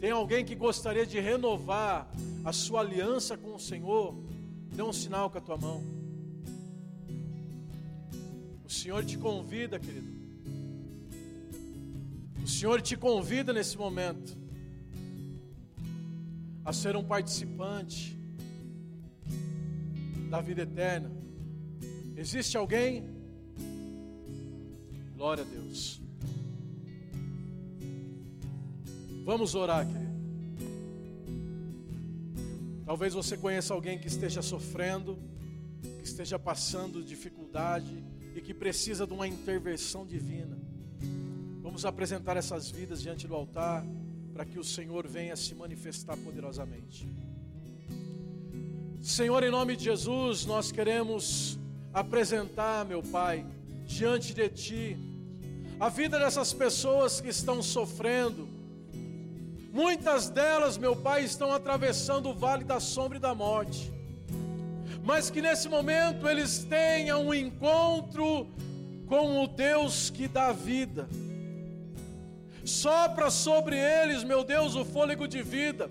Tem 0.00 0.10
alguém 0.10 0.44
que 0.44 0.54
gostaria 0.54 1.06
de 1.06 1.18
renovar 1.20 2.10
a 2.44 2.52
sua 2.52 2.80
aliança 2.80 3.36
com 3.36 3.54
o 3.54 3.60
Senhor? 3.60 4.14
Dê 4.72 4.82
um 4.82 4.92
sinal 4.92 5.30
com 5.30 5.38
a 5.38 5.40
tua 5.40 5.56
mão. 5.56 5.82
O 8.64 8.70
Senhor 8.70 9.04
te 9.04 9.16
convida, 9.16 9.78
querido. 9.78 10.18
O 12.42 12.48
Senhor 12.48 12.82
te 12.82 12.96
convida 12.96 13.52
nesse 13.52 13.76
momento 13.78 14.36
a 16.64 16.72
ser 16.72 16.96
um 16.96 17.04
participante 17.04 18.17
da 20.28 20.40
vida 20.40 20.62
eterna. 20.62 21.10
Existe 22.16 22.56
alguém? 22.56 23.04
Glória 25.16 25.42
a 25.42 25.46
Deus. 25.46 26.00
Vamos 29.24 29.54
orar, 29.54 29.86
querido. 29.86 30.08
Talvez 32.84 33.12
você 33.12 33.36
conheça 33.36 33.74
alguém 33.74 33.98
que 33.98 34.08
esteja 34.08 34.40
sofrendo, 34.40 35.18
que 35.98 36.04
esteja 36.04 36.38
passando 36.38 37.04
dificuldade 37.04 38.02
e 38.34 38.40
que 38.40 38.54
precisa 38.54 39.06
de 39.06 39.12
uma 39.12 39.28
intervenção 39.28 40.06
divina. 40.06 40.58
Vamos 41.60 41.84
apresentar 41.84 42.36
essas 42.36 42.70
vidas 42.70 43.02
diante 43.02 43.28
do 43.28 43.34
altar 43.34 43.84
para 44.32 44.46
que 44.46 44.58
o 44.58 44.64
Senhor 44.64 45.06
venha 45.06 45.36
se 45.36 45.54
manifestar 45.54 46.16
poderosamente. 46.16 47.06
Senhor, 49.00 49.42
em 49.42 49.50
nome 49.50 49.76
de 49.76 49.84
Jesus, 49.84 50.44
nós 50.44 50.72
queremos 50.72 51.58
apresentar, 51.92 52.84
meu 52.84 53.02
Pai, 53.02 53.46
diante 53.86 54.34
de 54.34 54.48
Ti, 54.48 54.96
a 55.80 55.88
vida 55.88 56.18
dessas 56.18 56.52
pessoas 56.52 57.20
que 57.20 57.28
estão 57.28 57.62
sofrendo. 57.62 58.48
Muitas 59.72 60.28
delas, 60.28 60.76
meu 60.76 60.96
Pai, 60.96 61.24
estão 61.24 61.52
atravessando 61.52 62.30
o 62.30 62.34
vale 62.34 62.64
da 62.64 62.80
sombra 62.80 63.18
e 63.18 63.20
da 63.20 63.34
morte. 63.34 63.92
mas 65.08 65.30
que 65.30 65.40
nesse 65.40 65.70
momento 65.70 66.28
eles 66.28 66.64
tenham 66.64 67.28
um 67.28 67.32
encontro 67.32 68.46
com 69.06 69.42
o 69.42 69.46
Deus 69.46 70.10
que 70.10 70.28
dá 70.28 70.52
vida. 70.52 71.08
Sopra 72.62 73.30
sobre 73.30 73.74
eles, 73.74 74.22
meu 74.22 74.44
Deus, 74.44 74.74
o 74.74 74.84
fôlego 74.84 75.26
de 75.26 75.42
vida. 75.42 75.90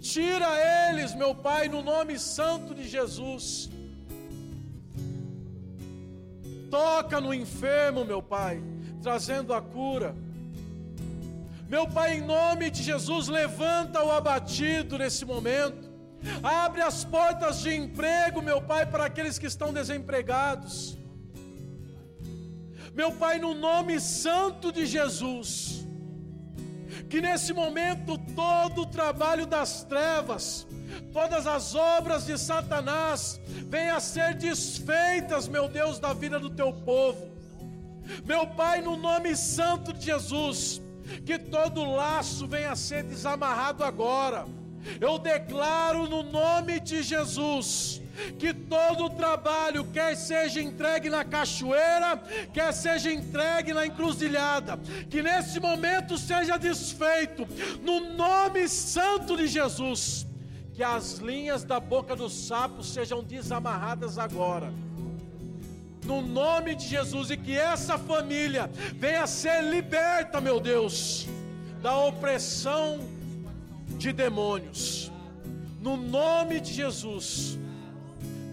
Tira 0.00 0.48
eles, 0.88 1.14
meu 1.14 1.34
Pai, 1.34 1.68
no 1.68 1.82
nome 1.82 2.18
santo 2.18 2.74
de 2.74 2.88
Jesus. 2.88 3.70
Toca 6.70 7.20
no 7.20 7.32
enfermo, 7.32 8.04
meu 8.04 8.22
Pai, 8.22 8.62
trazendo 9.02 9.54
a 9.54 9.62
cura. 9.62 10.14
Meu 11.68 11.86
Pai, 11.88 12.18
em 12.18 12.20
nome 12.20 12.70
de 12.70 12.82
Jesus, 12.82 13.28
levanta 13.28 14.02
o 14.04 14.10
abatido 14.10 14.98
nesse 14.98 15.24
momento. 15.24 15.86
Abre 16.42 16.80
as 16.82 17.04
portas 17.04 17.60
de 17.60 17.74
emprego, 17.74 18.42
meu 18.42 18.60
Pai, 18.60 18.86
para 18.86 19.04
aqueles 19.06 19.38
que 19.38 19.46
estão 19.46 19.72
desempregados. 19.72 20.96
Meu 22.94 23.12
Pai, 23.12 23.38
no 23.38 23.52
nome 23.54 24.00
santo 24.00 24.72
de 24.72 24.86
Jesus, 24.86 25.85
que 27.08 27.20
nesse 27.20 27.52
momento 27.52 28.18
todo 28.34 28.82
o 28.82 28.86
trabalho 28.86 29.46
das 29.46 29.82
trevas, 29.84 30.66
todas 31.12 31.46
as 31.46 31.74
obras 31.74 32.26
de 32.26 32.38
Satanás 32.38 33.40
venham 33.68 33.96
a 33.96 34.00
ser 34.00 34.34
desfeitas, 34.34 35.48
meu 35.48 35.68
Deus, 35.68 35.98
da 35.98 36.12
vida 36.12 36.38
do 36.38 36.50
teu 36.50 36.72
povo. 36.72 37.28
Meu 38.24 38.46
Pai, 38.46 38.80
no 38.80 38.96
nome 38.96 39.36
santo 39.36 39.92
de 39.92 40.06
Jesus, 40.06 40.80
que 41.24 41.38
todo 41.38 41.84
laço 41.84 42.46
venha 42.46 42.72
a 42.72 42.76
ser 42.76 43.02
desamarrado 43.02 43.84
agora. 43.84 44.46
Eu 45.00 45.18
declaro 45.18 46.08
no 46.08 46.22
nome 46.22 46.78
de 46.78 47.02
Jesus 47.02 48.00
que 48.38 48.52
todo 48.52 49.04
o 49.04 49.10
trabalho, 49.10 49.84
quer 49.92 50.16
seja 50.16 50.60
entregue 50.60 51.08
na 51.08 51.24
cachoeira, 51.24 52.22
quer 52.52 52.72
seja 52.72 53.12
entregue 53.12 53.72
na 53.72 53.86
encruzilhada, 53.86 54.78
que 55.08 55.22
nesse 55.22 55.60
momento 55.60 56.18
seja 56.18 56.56
desfeito, 56.56 57.46
no 57.82 58.14
nome 58.14 58.68
santo 58.68 59.36
de 59.36 59.46
Jesus, 59.46 60.26
que 60.74 60.82
as 60.82 61.18
linhas 61.18 61.64
da 61.64 61.80
boca 61.80 62.14
do 62.14 62.28
sapo 62.28 62.82
sejam 62.82 63.22
desamarradas 63.22 64.18
agora 64.18 64.72
no 66.06 66.22
nome 66.22 66.74
de 66.74 66.86
Jesus, 66.86 67.30
e 67.30 67.36
que 67.36 67.58
essa 67.58 67.98
família 67.98 68.70
venha 68.94 69.26
ser 69.26 69.62
liberta, 69.62 70.40
meu 70.40 70.60
Deus, 70.60 71.26
da 71.82 71.98
opressão 71.98 73.00
de 73.98 74.12
demônios, 74.12 75.10
no 75.80 75.96
nome 75.96 76.60
de 76.60 76.72
Jesus. 76.72 77.58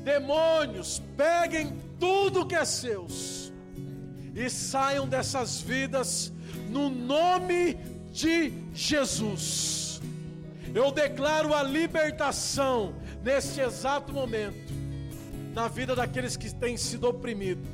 Demônios, 0.04 1.02
peguem 1.16 1.80
tudo 2.00 2.46
que 2.46 2.56
é 2.56 2.66
seus 2.66 3.52
e 4.36 4.50
saiam 4.50 5.08
dessas 5.08 5.62
vidas 5.62 6.34
no 6.70 6.90
nome 6.90 7.76
de 8.12 8.52
Jesus. 8.74 10.02
Eu 10.74 10.92
declaro 10.92 11.54
a 11.54 11.62
libertação 11.64 12.96
neste 13.24 13.62
exato 13.62 14.12
momento 14.12 14.74
na 15.54 15.68
vida 15.68 15.96
daqueles 15.96 16.36
que 16.36 16.54
têm 16.54 16.76
sido 16.76 17.08
oprimidos. 17.08 17.68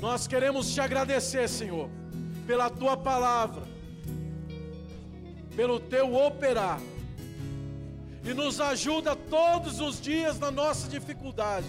Nós 0.00 0.26
queremos 0.26 0.74
te 0.74 0.80
agradecer, 0.80 1.48
Senhor, 1.48 1.88
pela 2.44 2.68
tua 2.68 2.96
palavra, 2.96 3.62
pelo 5.54 5.78
teu 5.78 6.12
operar. 6.14 6.80
E 8.24 8.32
nos 8.32 8.60
ajuda 8.60 9.16
todos 9.16 9.80
os 9.80 10.00
dias 10.00 10.38
na 10.38 10.50
nossa 10.50 10.88
dificuldade, 10.88 11.66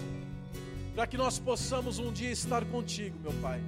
para 0.94 1.06
que 1.06 1.16
nós 1.16 1.38
possamos 1.38 1.98
um 1.98 2.12
dia 2.12 2.30
estar 2.30 2.64
contigo, 2.66 3.18
meu 3.20 3.32
Pai. 3.42 3.60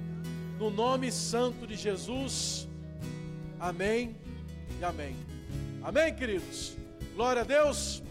No 0.57 0.69
nome 0.69 1.11
santo 1.11 1.67
de 1.67 1.75
Jesus. 1.75 2.67
Amém 3.59 4.15
e 4.79 4.83
amém. 4.83 5.15
Amém, 5.83 6.15
queridos. 6.15 6.75
Glória 7.15 7.41
a 7.41 7.45
Deus. 7.45 8.01